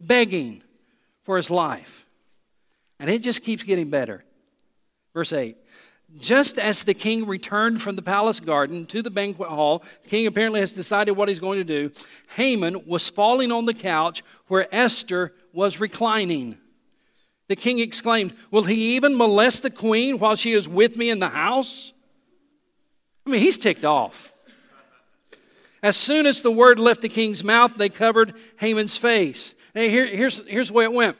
begging 0.00 0.62
for 1.22 1.36
his 1.36 1.52
life. 1.52 2.04
And 2.98 3.08
it 3.08 3.22
just 3.22 3.44
keeps 3.44 3.62
getting 3.62 3.90
better. 3.90 4.24
Verse 5.14 5.32
8 5.32 5.56
just 6.18 6.58
as 6.58 6.82
the 6.82 6.94
king 6.94 7.26
returned 7.26 7.80
from 7.80 7.96
the 7.96 8.02
palace 8.02 8.40
garden 8.40 8.86
to 8.86 9.02
the 9.02 9.10
banquet 9.10 9.48
hall, 9.48 9.84
the 10.02 10.08
king 10.08 10.26
apparently 10.26 10.60
has 10.60 10.72
decided 10.72 11.12
what 11.12 11.28
he's 11.28 11.38
going 11.38 11.58
to 11.58 11.64
do. 11.64 11.92
Haman 12.36 12.86
was 12.86 13.08
falling 13.08 13.52
on 13.52 13.66
the 13.66 13.74
couch 13.74 14.22
where 14.48 14.66
Esther 14.74 15.32
was 15.52 15.80
reclining. 15.80 16.58
The 17.48 17.56
king 17.56 17.78
exclaimed, 17.78 18.34
Will 18.50 18.64
he 18.64 18.96
even 18.96 19.16
molest 19.16 19.62
the 19.62 19.70
queen 19.70 20.18
while 20.18 20.36
she 20.36 20.52
is 20.52 20.68
with 20.68 20.96
me 20.96 21.10
in 21.10 21.18
the 21.18 21.28
house? 21.28 21.92
I 23.26 23.30
mean, 23.30 23.40
he's 23.40 23.58
ticked 23.58 23.84
off. 23.84 24.32
As 25.82 25.96
soon 25.96 26.26
as 26.26 26.42
the 26.42 26.50
word 26.50 26.78
left 26.78 27.00
the 27.00 27.08
king's 27.08 27.42
mouth, 27.42 27.76
they 27.76 27.88
covered 27.88 28.34
Haman's 28.58 28.96
face. 28.96 29.54
Now, 29.74 29.82
here, 29.82 30.06
here's, 30.06 30.46
here's 30.46 30.68
the 30.68 30.74
way 30.74 30.84
it 30.84 30.92
went. 30.92 31.16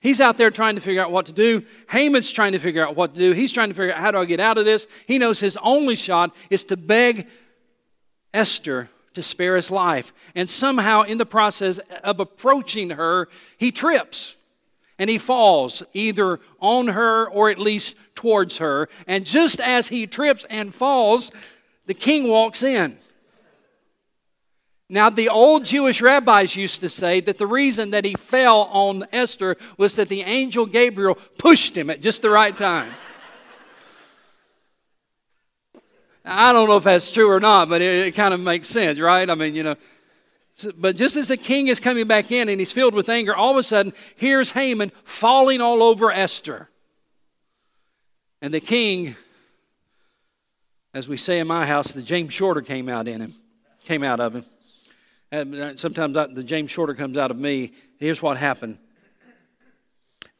He's 0.00 0.20
out 0.20 0.36
there 0.38 0.50
trying 0.50 0.76
to 0.76 0.80
figure 0.80 1.02
out 1.02 1.10
what 1.10 1.26
to 1.26 1.32
do. 1.32 1.64
Haman's 1.88 2.30
trying 2.30 2.52
to 2.52 2.58
figure 2.58 2.86
out 2.86 2.96
what 2.96 3.14
to 3.14 3.20
do. 3.20 3.32
He's 3.32 3.52
trying 3.52 3.70
to 3.70 3.74
figure 3.74 3.92
out 3.92 4.00
how 4.00 4.10
do 4.10 4.18
I 4.18 4.24
get 4.24 4.40
out 4.40 4.58
of 4.58 4.64
this. 4.64 4.86
He 5.06 5.18
knows 5.18 5.40
his 5.40 5.56
only 5.62 5.94
shot 5.94 6.34
is 6.50 6.64
to 6.64 6.76
beg 6.76 7.26
Esther 8.32 8.88
to 9.14 9.22
spare 9.22 9.56
his 9.56 9.70
life. 9.70 10.12
And 10.34 10.48
somehow, 10.48 11.02
in 11.02 11.18
the 11.18 11.26
process 11.26 11.78
of 12.04 12.20
approaching 12.20 12.90
her, 12.90 13.28
he 13.56 13.72
trips 13.72 14.36
and 14.98 15.10
he 15.10 15.18
falls 15.18 15.82
either 15.92 16.40
on 16.60 16.88
her 16.88 17.28
or 17.28 17.50
at 17.50 17.58
least 17.58 17.96
towards 18.14 18.58
her. 18.58 18.88
And 19.06 19.26
just 19.26 19.60
as 19.60 19.88
he 19.88 20.06
trips 20.06 20.44
and 20.48 20.74
falls, 20.74 21.30
the 21.86 21.94
king 21.94 22.28
walks 22.28 22.62
in. 22.62 22.98
Now, 24.88 25.10
the 25.10 25.28
old 25.28 25.64
Jewish 25.64 26.00
rabbis 26.00 26.54
used 26.54 26.80
to 26.80 26.88
say 26.88 27.20
that 27.20 27.38
the 27.38 27.46
reason 27.46 27.90
that 27.90 28.04
he 28.04 28.14
fell 28.14 28.62
on 28.70 29.04
Esther 29.12 29.56
was 29.76 29.96
that 29.96 30.08
the 30.08 30.22
angel 30.22 30.64
Gabriel 30.64 31.16
pushed 31.38 31.76
him 31.76 31.90
at 31.90 32.00
just 32.00 32.22
the 32.22 32.30
right 32.30 32.56
time. 32.56 32.92
I 36.24 36.52
don't 36.52 36.68
know 36.68 36.76
if 36.76 36.84
that's 36.84 37.10
true 37.10 37.30
or 37.30 37.40
not, 37.40 37.68
but 37.68 37.82
it, 37.82 38.08
it 38.08 38.14
kind 38.14 38.32
of 38.32 38.40
makes 38.40 38.68
sense, 38.68 38.98
right? 38.98 39.28
I 39.28 39.34
mean, 39.34 39.54
you 39.54 39.62
know. 39.62 39.76
But 40.76 40.96
just 40.96 41.16
as 41.16 41.28
the 41.28 41.36
king 41.36 41.68
is 41.68 41.78
coming 41.80 42.06
back 42.06 42.32
in 42.32 42.48
and 42.48 42.58
he's 42.58 42.72
filled 42.72 42.94
with 42.94 43.08
anger, 43.08 43.34
all 43.34 43.50
of 43.50 43.56
a 43.56 43.62
sudden, 43.62 43.92
here's 44.16 44.52
Haman 44.52 44.90
falling 45.04 45.60
all 45.60 45.82
over 45.82 46.10
Esther. 46.10 46.68
And 48.40 48.54
the 48.54 48.60
king, 48.60 49.16
as 50.94 51.08
we 51.08 51.16
say 51.16 51.40
in 51.40 51.46
my 51.46 51.66
house, 51.66 51.92
the 51.92 52.02
James 52.02 52.32
Shorter 52.32 52.62
came 52.62 52.88
out 52.88 53.06
in 53.06 53.20
him, 53.20 53.34
came 53.84 54.02
out 54.02 54.18
of 54.18 54.34
him. 54.34 54.44
And 55.32 55.54
uh, 55.54 55.76
sometimes 55.76 56.14
the 56.14 56.44
James 56.44 56.70
Shorter 56.70 56.94
comes 56.94 57.18
out 57.18 57.30
of 57.30 57.38
me. 57.38 57.72
Here's 57.98 58.22
what 58.22 58.36
happened. 58.36 58.78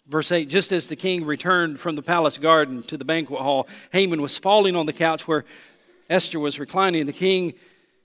Verse 0.06 0.30
8 0.30 0.48
Just 0.48 0.72
as 0.72 0.88
the 0.88 0.96
king 0.96 1.24
returned 1.24 1.80
from 1.80 1.96
the 1.96 2.02
palace 2.02 2.38
garden 2.38 2.82
to 2.84 2.96
the 2.96 3.04
banquet 3.04 3.40
hall, 3.40 3.68
Haman 3.92 4.22
was 4.22 4.38
falling 4.38 4.76
on 4.76 4.86
the 4.86 4.92
couch 4.92 5.26
where 5.26 5.44
Esther 6.08 6.38
was 6.38 6.60
reclining. 6.60 7.06
The 7.06 7.12
king 7.12 7.54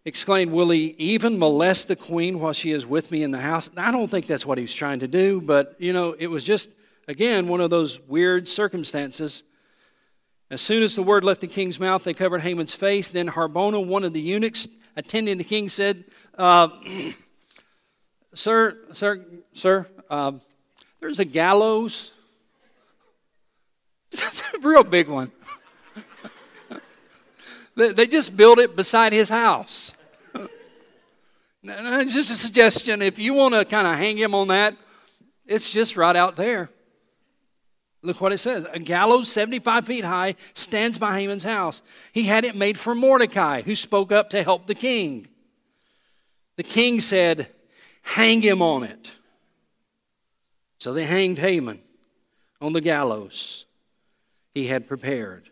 exclaimed, 0.06 0.52
Will 0.52 0.70
he 0.70 0.96
even 0.98 1.38
molest 1.38 1.88
the 1.88 1.96
queen 1.96 2.40
while 2.40 2.54
she 2.54 2.72
is 2.72 2.86
with 2.86 3.12
me 3.12 3.22
in 3.22 3.32
the 3.32 3.40
house? 3.40 3.70
I 3.78 3.92
don't 3.92 4.10
think 4.10 4.26
that's 4.26 4.46
what 4.46 4.58
he 4.58 4.64
was 4.64 4.74
trying 4.74 5.00
to 5.00 5.08
do, 5.08 5.40
but 5.40 5.76
you 5.78 5.94
know, 5.94 6.16
it 6.18 6.28
was 6.28 6.44
just, 6.44 6.72
again, 7.08 7.48
one 7.48 7.62
of 7.62 7.70
those 7.70 8.00
weird 8.02 8.48
circumstances. 8.48 9.44
As 10.50 10.62
soon 10.62 10.84
as 10.84 10.96
the 10.96 11.04
word 11.04 11.24
left 11.24 11.42
the 11.42 11.48
king's 11.48 11.80
mouth, 11.80 12.04
they 12.04 12.14
covered 12.14 12.42
Haman's 12.42 12.74
face. 12.74 13.10
Then 13.10 13.30
Harbona, 13.30 13.86
one 13.86 14.04
of 14.04 14.14
the 14.14 14.20
eunuchs 14.20 14.68
attending 14.98 15.38
the 15.38 15.44
king, 15.46 15.70
said, 15.70 16.04
uh, 16.38 16.70
Sir, 18.34 18.78
sir, 18.94 19.26
sir, 19.54 19.88
uh, 20.10 20.32
there's 21.02 21.20
a 21.20 21.26
gallows. 21.26 22.12
That's 24.12 24.42
a 24.54 24.60
real 24.60 24.84
big 24.84 25.08
one. 25.08 25.32
They 27.74 28.06
just 28.06 28.36
built 28.36 28.60
it 28.60 28.76
beside 28.76 29.14
his 29.14 29.30
house. 29.30 29.94
just 31.64 32.30
a 32.30 32.34
suggestion 32.34 33.02
if 33.02 33.18
you 33.18 33.34
want 33.34 33.54
to 33.54 33.64
kind 33.64 33.88
of 33.88 33.96
hang 33.96 34.18
him 34.18 34.36
on 34.36 34.50
that, 34.50 34.76
it's 35.48 35.72
just 35.72 35.96
right 35.96 36.16
out 36.16 36.36
there. 36.36 36.70
Look 38.02 38.20
what 38.20 38.34
it 38.34 38.40
says. 38.40 38.68
A 38.74 38.78
gallows 38.78 39.32
75 39.32 39.88
feet 39.88 40.04
high 40.04 40.36
stands 40.54 40.98
by 41.00 41.18
Haman's 41.18 41.46
house. 41.46 41.82
He 42.12 42.24
had 42.24 42.44
it 42.44 42.58
made 42.58 42.78
for 42.78 42.94
Mordecai, 42.94 43.62
who 43.62 43.74
spoke 43.74 44.12
up 44.12 44.30
to 44.32 44.44
help 44.44 44.68
the 44.68 44.76
king. 44.76 45.30
The 46.62 46.68
king 46.68 47.02
said, 47.02 47.48
Hang 48.04 48.44
him 48.44 48.62
on 48.62 48.84
it. 48.84 49.12
So 50.78 50.94
they 50.94 51.06
hanged 51.06 51.40
Haman 51.40 51.82
on 52.62 52.74
the 52.74 52.82
gallows 52.82 53.66
he 54.54 54.68
had 54.68 54.88
prepared 54.88 55.50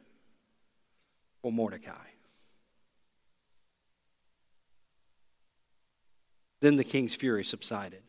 for 1.41 1.51
Mordecai. 1.51 1.93
Then 6.59 6.75
the 6.75 6.83
king's 6.83 7.15
fury 7.15 7.43
subsided. 7.43 8.03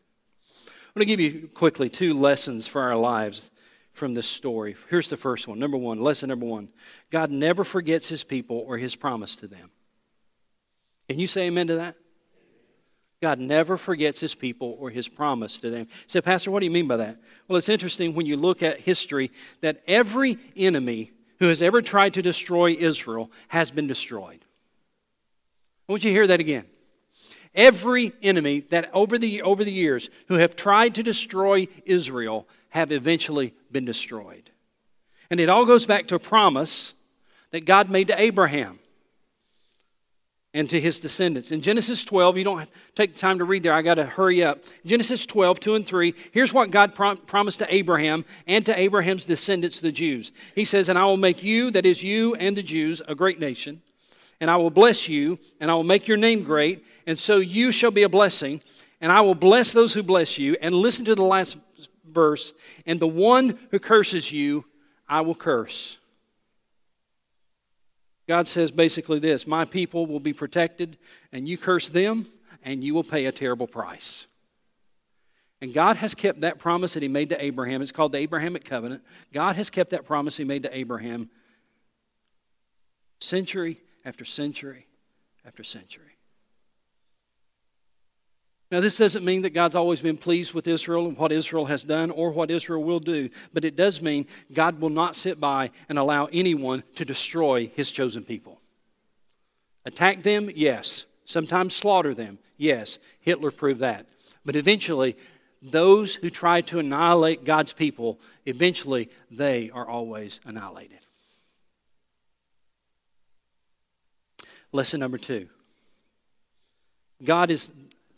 I'm 0.55 0.93
going 0.93 1.07
to 1.07 1.15
give 1.15 1.19
you 1.19 1.49
quickly 1.55 1.89
two 1.89 2.13
lessons 2.13 2.67
for 2.67 2.83
our 2.83 2.95
lives 2.95 3.49
from 3.93 4.13
this 4.13 4.27
story. 4.27 4.75
Here's 4.91 5.09
the 5.09 5.17
first 5.17 5.47
one. 5.47 5.57
Number 5.57 5.77
one, 5.77 6.01
lesson 6.01 6.29
number 6.29 6.45
one 6.45 6.69
God 7.09 7.31
never 7.31 7.63
forgets 7.63 8.09
his 8.09 8.23
people 8.23 8.63
or 8.67 8.77
his 8.77 8.95
promise 8.95 9.37
to 9.37 9.47
them. 9.47 9.71
Can 11.09 11.17
you 11.17 11.25
say 11.25 11.47
amen 11.47 11.65
to 11.65 11.77
that? 11.77 11.95
God 13.21 13.37
never 13.37 13.77
forgets 13.77 14.19
his 14.19 14.33
people 14.33 14.75
or 14.79 14.89
his 14.89 15.07
promise 15.07 15.61
to 15.61 15.69
them. 15.69 15.87
Say, 16.07 16.21
Pastor, 16.21 16.49
what 16.49 16.59
do 16.59 16.65
you 16.65 16.71
mean 16.71 16.87
by 16.87 16.97
that? 16.97 17.17
Well, 17.47 17.57
it's 17.57 17.69
interesting 17.69 18.15
when 18.15 18.25
you 18.25 18.35
look 18.35 18.63
at 18.63 18.81
history 18.81 19.31
that 19.61 19.83
every 19.87 20.39
enemy 20.57 21.11
who 21.37 21.47
has 21.47 21.61
ever 21.61 21.83
tried 21.83 22.15
to 22.15 22.23
destroy 22.23 22.71
Israel 22.71 23.31
has 23.49 23.69
been 23.69 23.85
destroyed. 23.85 24.43
I 25.87 25.91
want 25.91 26.03
you 26.03 26.09
to 26.09 26.15
hear 26.15 26.27
that 26.27 26.39
again. 26.39 26.65
Every 27.53 28.13
enemy 28.23 28.61
that 28.69 28.89
over 28.93 29.19
the, 29.19 29.43
over 29.43 29.63
the 29.63 29.71
years 29.71 30.09
who 30.27 30.35
have 30.35 30.55
tried 30.55 30.95
to 30.95 31.03
destroy 31.03 31.67
Israel 31.85 32.47
have 32.69 32.91
eventually 32.91 33.53
been 33.71 33.85
destroyed. 33.85 34.49
And 35.29 35.39
it 35.39 35.49
all 35.49 35.65
goes 35.65 35.85
back 35.85 36.07
to 36.07 36.15
a 36.15 36.19
promise 36.19 36.95
that 37.51 37.65
God 37.65 37.89
made 37.89 38.07
to 38.07 38.19
Abraham 38.19 38.79
and 40.53 40.69
to 40.69 40.79
his 40.79 40.99
descendants. 40.99 41.51
In 41.51 41.61
Genesis 41.61 42.03
12, 42.03 42.37
you 42.37 42.43
don't 42.43 42.69
take 42.95 43.13
the 43.13 43.19
time 43.19 43.37
to 43.39 43.45
read 43.45 43.63
there, 43.63 43.73
I 43.73 43.81
got 43.81 43.95
to 43.95 44.05
hurry 44.05 44.43
up. 44.43 44.59
Genesis 44.85 45.25
12, 45.25 45.59
2 45.59 45.75
and 45.75 45.85
3, 45.85 46.13
here's 46.31 46.53
what 46.53 46.71
God 46.71 46.93
prom- 46.93 47.17
promised 47.17 47.59
to 47.59 47.73
Abraham 47.73 48.25
and 48.47 48.65
to 48.65 48.77
Abraham's 48.77 49.25
descendants, 49.25 49.79
the 49.79 49.91
Jews. 49.91 50.31
He 50.53 50.65
says, 50.65 50.89
And 50.89 50.99
I 50.99 51.05
will 51.05 51.17
make 51.17 51.41
you, 51.41 51.71
that 51.71 51.85
is 51.85 52.03
you 52.03 52.35
and 52.35 52.57
the 52.57 52.63
Jews, 52.63 53.01
a 53.07 53.15
great 53.15 53.39
nation 53.39 53.81
and 54.41 54.49
I 54.49 54.57
will 54.57 54.71
bless 54.71 55.07
you, 55.07 55.37
and 55.59 55.69
I 55.69 55.75
will 55.75 55.83
make 55.83 56.07
your 56.07 56.17
name 56.17 56.43
great, 56.43 56.83
and 57.05 57.17
so 57.17 57.37
you 57.37 57.71
shall 57.71 57.91
be 57.91 58.01
a 58.01 58.09
blessing. 58.09 58.59
And 58.99 59.11
I 59.11 59.21
will 59.21 59.35
bless 59.35 59.71
those 59.71 59.93
who 59.93 60.03
bless 60.03 60.37
you. 60.37 60.55
And 60.61 60.75
listen 60.75 61.05
to 61.05 61.15
the 61.15 61.23
last 61.23 61.57
verse. 62.05 62.53
And 62.85 62.99
the 62.99 63.07
one 63.07 63.57
who 63.71 63.79
curses 63.79 64.31
you, 64.31 64.65
I 65.09 65.21
will 65.21 65.33
curse. 65.33 65.97
God 68.31 68.47
says 68.47 68.71
basically 68.71 69.19
this 69.19 69.45
My 69.45 69.65
people 69.65 70.05
will 70.05 70.21
be 70.21 70.31
protected, 70.31 70.97
and 71.33 71.49
you 71.49 71.57
curse 71.57 71.89
them, 71.89 72.27
and 72.63 72.81
you 72.81 72.93
will 72.93 73.03
pay 73.03 73.25
a 73.25 73.31
terrible 73.33 73.67
price. 73.67 74.25
And 75.59 75.73
God 75.73 75.97
has 75.97 76.15
kept 76.15 76.39
that 76.39 76.57
promise 76.57 76.93
that 76.93 77.03
He 77.03 77.09
made 77.09 77.27
to 77.31 77.43
Abraham. 77.43 77.81
It's 77.81 77.91
called 77.91 78.13
the 78.13 78.19
Abrahamic 78.19 78.63
covenant. 78.63 79.03
God 79.33 79.57
has 79.57 79.69
kept 79.69 79.89
that 79.89 80.05
promise 80.05 80.37
He 80.37 80.45
made 80.45 80.63
to 80.63 80.73
Abraham 80.73 81.29
century 83.19 83.81
after 84.05 84.23
century 84.23 84.87
after 85.45 85.61
century. 85.61 86.10
Now, 88.71 88.79
this 88.79 88.97
doesn't 88.97 89.25
mean 89.25 89.41
that 89.41 89.49
God's 89.49 89.75
always 89.75 89.99
been 89.99 90.15
pleased 90.15 90.53
with 90.53 90.65
Israel 90.65 91.07
and 91.07 91.17
what 91.17 91.33
Israel 91.33 91.65
has 91.65 91.83
done 91.83 92.09
or 92.09 92.31
what 92.31 92.49
Israel 92.49 92.81
will 92.81 93.01
do, 93.01 93.29
but 93.53 93.65
it 93.65 93.75
does 93.75 94.01
mean 94.01 94.27
God 94.53 94.79
will 94.79 94.89
not 94.89 95.13
sit 95.13 95.41
by 95.41 95.71
and 95.89 95.99
allow 95.99 96.27
anyone 96.27 96.83
to 96.95 97.03
destroy 97.03 97.69
his 97.75 97.91
chosen 97.91 98.23
people. 98.23 98.61
Attack 99.85 100.23
them? 100.23 100.49
Yes. 100.55 101.05
Sometimes 101.25 101.75
slaughter 101.75 102.13
them? 102.13 102.39
Yes. 102.55 102.97
Hitler 103.19 103.51
proved 103.51 103.81
that. 103.81 104.05
But 104.45 104.55
eventually, 104.55 105.17
those 105.61 106.15
who 106.15 106.29
try 106.29 106.61
to 106.61 106.79
annihilate 106.79 107.43
God's 107.43 107.73
people, 107.73 108.21
eventually 108.45 109.09
they 109.29 109.69
are 109.71 109.87
always 109.87 110.39
annihilated. 110.45 110.99
Lesson 114.71 115.01
number 115.01 115.17
two 115.17 115.49
God 117.21 117.51
is, 117.51 117.69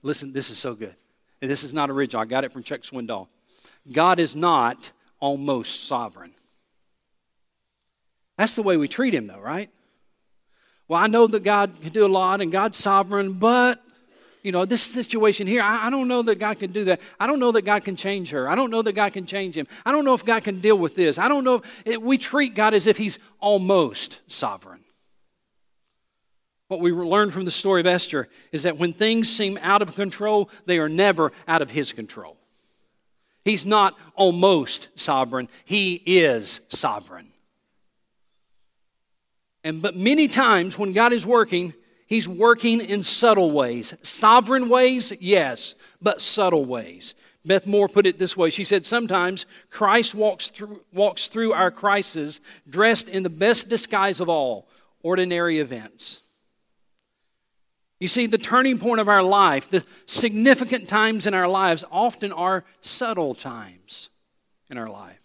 listen, 0.04 0.32
this 0.34 0.50
is 0.50 0.60
so 0.60 0.76
good. 0.76 0.96
And 1.42 1.50
this 1.50 1.64
is 1.64 1.74
not 1.74 1.90
original. 1.90 2.22
I 2.22 2.26
got 2.26 2.44
it 2.44 2.54
from 2.54 2.64
Chuck 2.64 2.82
Swindoll. 2.82 3.28
God 3.92 4.20
is 4.20 4.36
not 4.36 4.92
almost 5.20 5.86
sovereign. 5.86 6.34
That's 8.38 8.56
the 8.56 8.64
way 8.64 8.78
we 8.78 8.88
treat 8.88 9.14
him, 9.14 9.28
though, 9.28 9.40
right? 9.40 9.70
Well, 10.88 11.02
I 11.02 11.08
know 11.08 11.28
that 11.28 11.44
God 11.44 11.74
can 11.82 11.92
do 11.92 12.06
a 12.06 12.08
lot 12.08 12.42
and 12.42 12.52
God's 12.52 12.78
sovereign, 12.78 13.34
but, 13.34 13.82
you 14.42 14.52
know, 14.52 14.66
this 14.66 14.82
situation 14.82 15.48
here, 15.48 15.62
I, 15.62 15.88
I, 15.88 15.90
don't 15.90 16.08
know 16.08 16.22
that 16.24 16.40
God 16.40 16.60
can 16.60 16.72
do 16.72 16.86
that. 16.86 17.00
I 17.20 17.28
don't 17.28 17.40
know 17.40 17.52
that 17.52 17.64
God 17.64 17.84
can 17.84 17.96
change 17.96 18.32
her. 18.32 18.50
I 18.50 18.56
don't 18.56 18.70
know 18.70 18.82
that 18.82 18.94
God 18.94 19.14
can 19.14 19.26
change 19.26 19.56
him. 19.56 19.68
I 19.86 19.92
don't 19.92 20.04
know 20.04 20.14
if 20.14 20.26
God 20.26 20.44
can 20.44 20.60
deal 20.60 20.78
with 20.78 20.96
this. 20.96 21.18
I 21.18 21.28
don't 21.28 21.44
know. 21.44 21.56
If, 21.56 21.82
it, 21.86 22.02
we 22.02 22.18
treat 22.18 22.54
God 22.56 22.74
as 22.74 22.88
if 22.88 22.98
he's 22.98 23.20
almost 23.40 24.20
sovereign. 24.28 24.83
What 26.68 26.80
we 26.80 26.92
learn 26.92 27.30
from 27.30 27.46
the 27.46 27.52
story 27.52 27.82
of 27.82 27.88
Esther 27.88 28.30
is 28.52 28.64
that 28.64 28.78
when 28.78 28.94
things 28.94 29.30
seem 29.30 29.60
out 29.62 29.82
of 29.82 29.96
control, 29.96 30.50
they 30.66 30.80
are 30.80 30.90
never 30.90 31.32
out 31.48 31.62
of 31.62 31.70
his 31.70 31.92
control. 31.92 32.38
He's 33.46 33.66
not 33.66 33.98
almost 34.16 34.88
sovereign, 34.96 35.50
He 35.66 36.02
is 36.06 36.62
sovereign. 36.70 37.28
And 39.64 39.82
but 39.82 39.96
many 39.96 40.28
times 40.28 40.78
when 40.78 40.94
God 40.94 41.14
is 41.14 41.26
working, 41.26 41.74
He's 42.08 42.28
working 42.28 42.80
in 42.80 43.04
subtle 43.04 43.52
ways. 43.52 43.94
Sovereign 44.02 44.70
ways, 44.70 45.14
yes, 45.20 45.76
but 46.02 46.22
subtle 46.22 46.66
ways. 46.66 47.16
Beth 47.46 47.68
Moore 47.68 47.90
put 47.90 48.06
it 48.06 48.20
this 48.20 48.38
way. 48.38 48.50
She 48.50 48.64
said, 48.64 48.86
Sometimes 48.86 49.46
Christ 49.70 50.16
walks 50.16 50.48
through, 50.48 50.82
walks 50.94 51.28
through 51.28 51.52
our 51.54 51.72
crisis 51.72 52.40
dressed 52.70 53.10
in 53.10 53.24
the 53.24 53.30
best 53.30 53.68
disguise 53.68 54.22
of 54.22 54.30
all 54.30 54.68
ordinary 55.02 55.60
events. 55.60 56.22
You 58.04 58.10
see, 58.10 58.28
the 58.28 58.38
turning 58.38 58.80
point 58.80 59.00
of 59.00 59.08
our 59.08 59.24
life, 59.24 59.70
the 59.70 59.82
significant 60.08 60.90
times 60.90 61.26
in 61.26 61.34
our 61.34 61.48
lives, 61.48 61.86
often 61.90 62.34
are 62.34 62.66
subtle 62.82 63.34
times 63.34 64.10
in 64.70 64.78
our 64.78 64.90
life. 64.90 65.22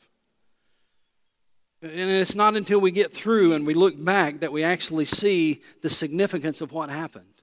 And 1.82 1.90
it's 1.92 2.36
not 2.36 2.54
until 2.54 2.78
we 2.78 2.92
get 2.92 3.12
through 3.12 3.54
and 3.54 3.66
we 3.66 3.74
look 3.74 4.00
back 4.04 4.38
that 4.38 4.52
we 4.52 4.62
actually 4.62 5.06
see 5.06 5.60
the 5.82 5.88
significance 5.88 6.60
of 6.60 6.70
what 6.70 6.88
happened. 6.88 7.42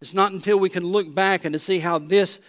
It's 0.00 0.14
not 0.14 0.32
until 0.32 0.58
we 0.58 0.70
can 0.70 0.84
look 0.84 1.14
back 1.14 1.44
and 1.44 1.52
to 1.52 1.58
see 1.58 1.80
how 1.80 1.98
this 1.98 2.40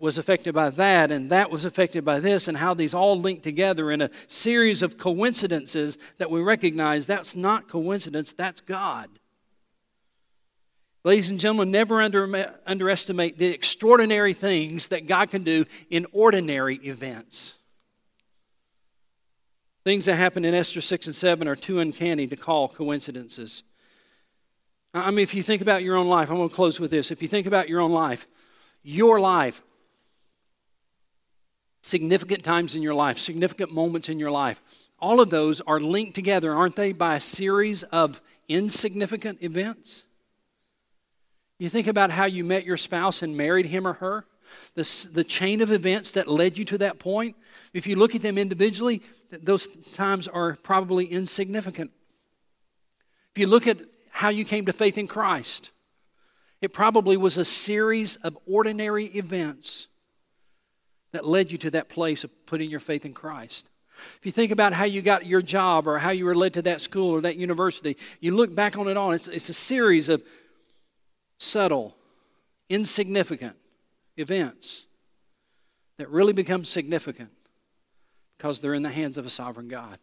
was 0.00 0.18
affected 0.18 0.56
by 0.56 0.70
that 0.70 1.12
and 1.12 1.30
that 1.30 1.52
was 1.52 1.64
affected 1.64 2.04
by 2.04 2.18
this 2.18 2.48
and 2.48 2.56
how 2.56 2.74
these 2.74 2.94
all 2.94 3.16
link 3.16 3.44
together 3.44 3.92
in 3.92 4.02
a 4.02 4.10
series 4.26 4.82
of 4.82 4.98
coincidences 4.98 5.98
that 6.18 6.32
we 6.32 6.40
recognize 6.40 7.06
that's 7.06 7.36
not 7.36 7.68
coincidence, 7.68 8.32
that's 8.32 8.60
God. 8.60 9.19
Ladies 11.02 11.30
and 11.30 11.40
gentlemen, 11.40 11.70
never 11.70 12.02
under, 12.02 12.54
underestimate 12.66 13.38
the 13.38 13.46
extraordinary 13.46 14.34
things 14.34 14.88
that 14.88 15.06
God 15.06 15.30
can 15.30 15.44
do 15.44 15.64
in 15.88 16.06
ordinary 16.12 16.76
events. 16.76 17.54
Things 19.82 20.04
that 20.04 20.16
happen 20.16 20.44
in 20.44 20.54
Esther 20.54 20.82
6 20.82 21.06
and 21.06 21.16
7 21.16 21.48
are 21.48 21.56
too 21.56 21.78
uncanny 21.78 22.26
to 22.26 22.36
call 22.36 22.68
coincidences. 22.68 23.62
I 24.92 25.10
mean, 25.10 25.22
if 25.22 25.32
you 25.32 25.42
think 25.42 25.62
about 25.62 25.82
your 25.82 25.96
own 25.96 26.08
life, 26.08 26.28
I'm 26.30 26.36
going 26.36 26.50
to 26.50 26.54
close 26.54 26.78
with 26.78 26.90
this. 26.90 27.10
If 27.10 27.22
you 27.22 27.28
think 27.28 27.46
about 27.46 27.68
your 27.70 27.80
own 27.80 27.92
life, 27.92 28.26
your 28.82 29.20
life, 29.20 29.62
significant 31.82 32.44
times 32.44 32.74
in 32.74 32.82
your 32.82 32.94
life, 32.94 33.16
significant 33.16 33.72
moments 33.72 34.10
in 34.10 34.18
your 34.18 34.30
life, 34.30 34.60
all 34.98 35.20
of 35.22 35.30
those 35.30 35.62
are 35.62 35.80
linked 35.80 36.14
together, 36.14 36.52
aren't 36.52 36.76
they, 36.76 36.92
by 36.92 37.14
a 37.14 37.20
series 37.20 37.84
of 37.84 38.20
insignificant 38.48 39.42
events? 39.42 40.04
You 41.60 41.68
think 41.68 41.88
about 41.88 42.10
how 42.10 42.24
you 42.24 42.42
met 42.42 42.64
your 42.64 42.78
spouse 42.78 43.20
and 43.20 43.36
married 43.36 43.66
him 43.66 43.86
or 43.86 43.92
her, 43.92 44.24
the, 44.76 45.08
the 45.12 45.22
chain 45.22 45.60
of 45.60 45.70
events 45.70 46.12
that 46.12 46.26
led 46.26 46.56
you 46.56 46.64
to 46.64 46.78
that 46.78 46.98
point. 46.98 47.36
If 47.74 47.86
you 47.86 47.96
look 47.96 48.14
at 48.14 48.22
them 48.22 48.38
individually, 48.38 49.02
those 49.30 49.68
times 49.92 50.26
are 50.26 50.56
probably 50.62 51.04
insignificant. 51.04 51.90
If 53.34 53.38
you 53.38 53.46
look 53.46 53.66
at 53.66 53.76
how 54.10 54.30
you 54.30 54.46
came 54.46 54.64
to 54.66 54.72
faith 54.72 54.96
in 54.96 55.06
Christ, 55.06 55.70
it 56.62 56.72
probably 56.72 57.18
was 57.18 57.36
a 57.36 57.44
series 57.44 58.16
of 58.16 58.38
ordinary 58.46 59.04
events 59.08 59.86
that 61.12 61.26
led 61.26 61.52
you 61.52 61.58
to 61.58 61.70
that 61.72 61.90
place 61.90 62.24
of 62.24 62.30
putting 62.46 62.70
your 62.70 62.80
faith 62.80 63.04
in 63.04 63.12
Christ. 63.12 63.68
If 64.18 64.24
you 64.24 64.32
think 64.32 64.50
about 64.50 64.72
how 64.72 64.84
you 64.84 65.02
got 65.02 65.26
your 65.26 65.42
job 65.42 65.86
or 65.86 65.98
how 65.98 66.10
you 66.10 66.24
were 66.24 66.34
led 66.34 66.54
to 66.54 66.62
that 66.62 66.80
school 66.80 67.10
or 67.10 67.20
that 67.20 67.36
university, 67.36 67.98
you 68.18 68.34
look 68.34 68.54
back 68.54 68.78
on 68.78 68.88
it 68.88 68.96
all, 68.96 69.12
it's, 69.12 69.28
it's 69.28 69.50
a 69.50 69.54
series 69.54 70.08
of 70.08 70.22
subtle, 71.40 71.96
insignificant 72.68 73.56
events 74.16 74.86
that 75.96 76.08
really 76.10 76.32
become 76.32 76.64
significant 76.64 77.30
because 78.36 78.60
they're 78.60 78.74
in 78.74 78.82
the 78.82 78.90
hands 78.90 79.18
of 79.18 79.26
a 79.26 79.30
sovereign 79.30 79.68
God. 79.68 79.98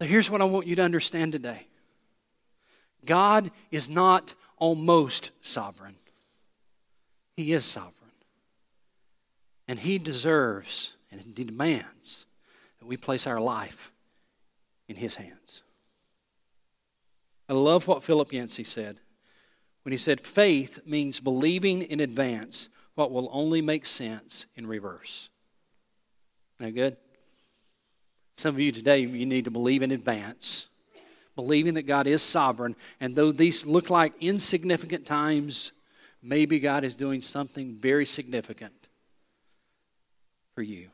So 0.00 0.06
here's 0.06 0.30
what 0.30 0.40
I 0.40 0.44
want 0.44 0.66
you 0.66 0.76
to 0.76 0.82
understand 0.82 1.32
today 1.32 1.66
God 3.04 3.50
is 3.70 3.88
not 3.88 4.34
almost 4.56 5.32
sovereign, 5.42 5.96
He 7.36 7.52
is 7.52 7.64
sovereign. 7.64 7.92
And 9.68 9.80
He 9.80 9.98
deserves 9.98 10.94
and 11.10 11.20
He 11.20 11.32
demands 11.44 12.26
that 12.78 12.86
we 12.86 12.96
place 12.96 13.26
our 13.26 13.40
life 13.40 13.92
in 14.88 14.94
His 14.94 15.16
hands. 15.16 15.62
I 17.48 17.52
love 17.52 17.86
what 17.86 18.02
Philip 18.02 18.32
Yancey 18.32 18.64
said 18.64 18.98
when 19.84 19.92
he 19.92 19.98
said, 19.98 20.20
Faith 20.20 20.80
means 20.84 21.20
believing 21.20 21.82
in 21.82 22.00
advance 22.00 22.68
what 22.96 23.12
will 23.12 23.28
only 23.32 23.62
make 23.62 23.86
sense 23.86 24.46
in 24.56 24.66
reverse. 24.66 25.28
That 26.58 26.72
good? 26.72 26.96
Some 28.36 28.54
of 28.54 28.60
you 28.60 28.72
today, 28.72 28.98
you 28.98 29.26
need 29.26 29.44
to 29.44 29.50
believe 29.50 29.82
in 29.82 29.92
advance, 29.92 30.66
believing 31.36 31.74
that 31.74 31.82
God 31.82 32.06
is 32.06 32.22
sovereign. 32.22 32.74
And 33.00 33.14
though 33.14 33.32
these 33.32 33.64
look 33.64 33.88
like 33.88 34.12
insignificant 34.20 35.06
times, 35.06 35.72
maybe 36.22 36.58
God 36.58 36.84
is 36.84 36.96
doing 36.96 37.20
something 37.20 37.76
very 37.76 38.04
significant 38.04 38.88
for 40.54 40.62
you. 40.62 40.88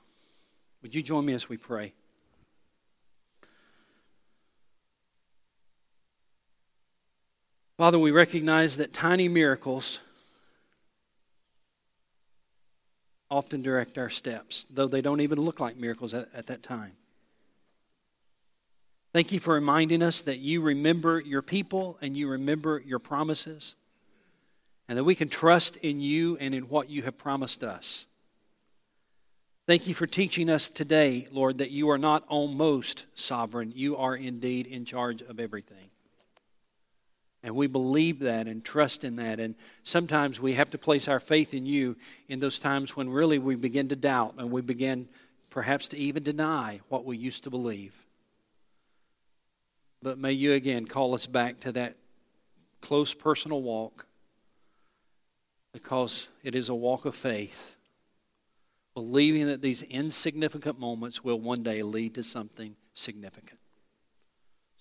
Would 0.83 0.95
you 0.95 1.03
join 1.03 1.25
me 1.25 1.33
as 1.33 1.49
we 1.49 1.57
pray? 1.57 1.95
Father, 7.83 7.99
we 7.99 8.13
recognize 8.13 8.77
that 8.77 8.93
tiny 8.93 9.27
miracles 9.27 9.99
often 13.29 13.61
direct 13.61 13.99
our 13.99 14.09
steps, 14.09 14.69
though 14.71 14.87
they 14.87 15.01
don't 15.01 15.21
even 15.21 15.41
look 15.41 15.59
like 15.59 15.77
miracles 15.77 16.15
at, 16.15 16.29
at 16.33 16.47
that 16.47 16.63
time. 16.63 16.93
Thank 19.13 19.33
you 19.33 19.41
for 19.41 19.55
reminding 19.55 20.01
us 20.01 20.23
that 20.23 20.39
you 20.39 20.61
remember 20.61 21.19
your 21.19 21.43
people 21.43 21.99
and 22.01 22.17
you 22.17 22.29
remember 22.29 22.81
your 22.87 23.01
promises, 23.01 23.75
and 24.89 24.97
that 24.97 25.03
we 25.03 25.17
can 25.17 25.29
trust 25.29 25.77
in 25.79 26.01
you 26.01 26.37
and 26.37 26.55
in 26.55 26.69
what 26.69 26.89
you 26.89 27.03
have 27.03 27.19
promised 27.19 27.65
us. 27.65 28.07
Thank 29.67 29.89
you 29.89 29.95
for 29.95 30.07
teaching 30.07 30.49
us 30.49 30.71
today, 30.71 31.27
Lord, 31.33 31.59
that 31.59 31.73
you 31.73 31.91
are 31.91 31.99
not 31.99 32.23
almost 32.29 33.07
sovereign. 33.17 33.73
You 33.75 33.97
are 33.97 34.15
indeed 34.15 34.69
in 34.69 34.85
charge 34.85 35.21
of 35.21 35.41
everything. 35.41 35.92
And 37.43 37.57
we 37.57 37.67
believe 37.67 38.21
that 38.21 38.47
and 38.47 38.65
trust 38.65 39.03
in 39.03 39.17
that. 39.17 39.41
And 39.41 39.55
sometimes 39.83 40.41
we 40.41 40.55
have 40.55 40.71
to 40.71 40.79
place 40.79 41.09
our 41.09 41.19
faith 41.19 41.55
in 41.55 41.67
you 41.67 41.97
in 42.29 42.39
those 42.39 42.59
times 42.59 42.97
when 42.97 43.09
really 43.09 43.39
we 43.39 43.57
begin 43.57 43.89
to 43.89 43.97
doubt 43.97 44.35
and 44.39 44.51
we 44.51 44.61
begin 44.61 45.09
perhaps 45.51 45.89
to 45.89 45.99
even 45.99 46.23
deny 46.23 46.81
what 46.89 47.05
we 47.05 47.17
used 47.17 47.45
to 47.45 47.51
believe. 47.51 47.95
But 50.03 50.19
may 50.19 50.33
you 50.33 50.53
again 50.53 50.87
call 50.87 51.15
us 51.15 51.27
back 51.27 51.61
to 51.61 51.73
that 51.73 51.97
close 52.81 53.13
personal 53.15 53.63
walk 53.63 54.07
because 55.73 56.29
it 56.43 56.55
is 56.55 56.69
a 56.69 56.75
walk 56.75 57.07
of 57.07 57.15
faith, 57.15 57.77
believing 58.95 59.47
that 59.47 59.63
these 59.63 59.83
insignificant 59.83 60.79
moments 60.79 61.25
will 61.25 61.41
one 61.41 61.63
day 61.63 61.83
lead 61.83 62.15
to 62.15 62.23
something 62.23 62.77
significant. 62.95 63.59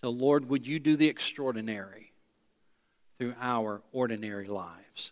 So, 0.01 0.09
Lord, 0.09 0.49
would 0.49 0.65
you 0.65 0.79
do 0.79 0.95
the 0.95 1.07
extraordinary? 1.07 2.10
Through 3.21 3.35
our 3.39 3.83
ordinary 3.91 4.47
lives. 4.47 5.11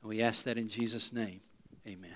And 0.00 0.08
we 0.08 0.22
ask 0.22 0.44
that 0.44 0.56
in 0.56 0.68
Jesus' 0.68 1.12
name. 1.12 1.40
Amen. 1.84 2.12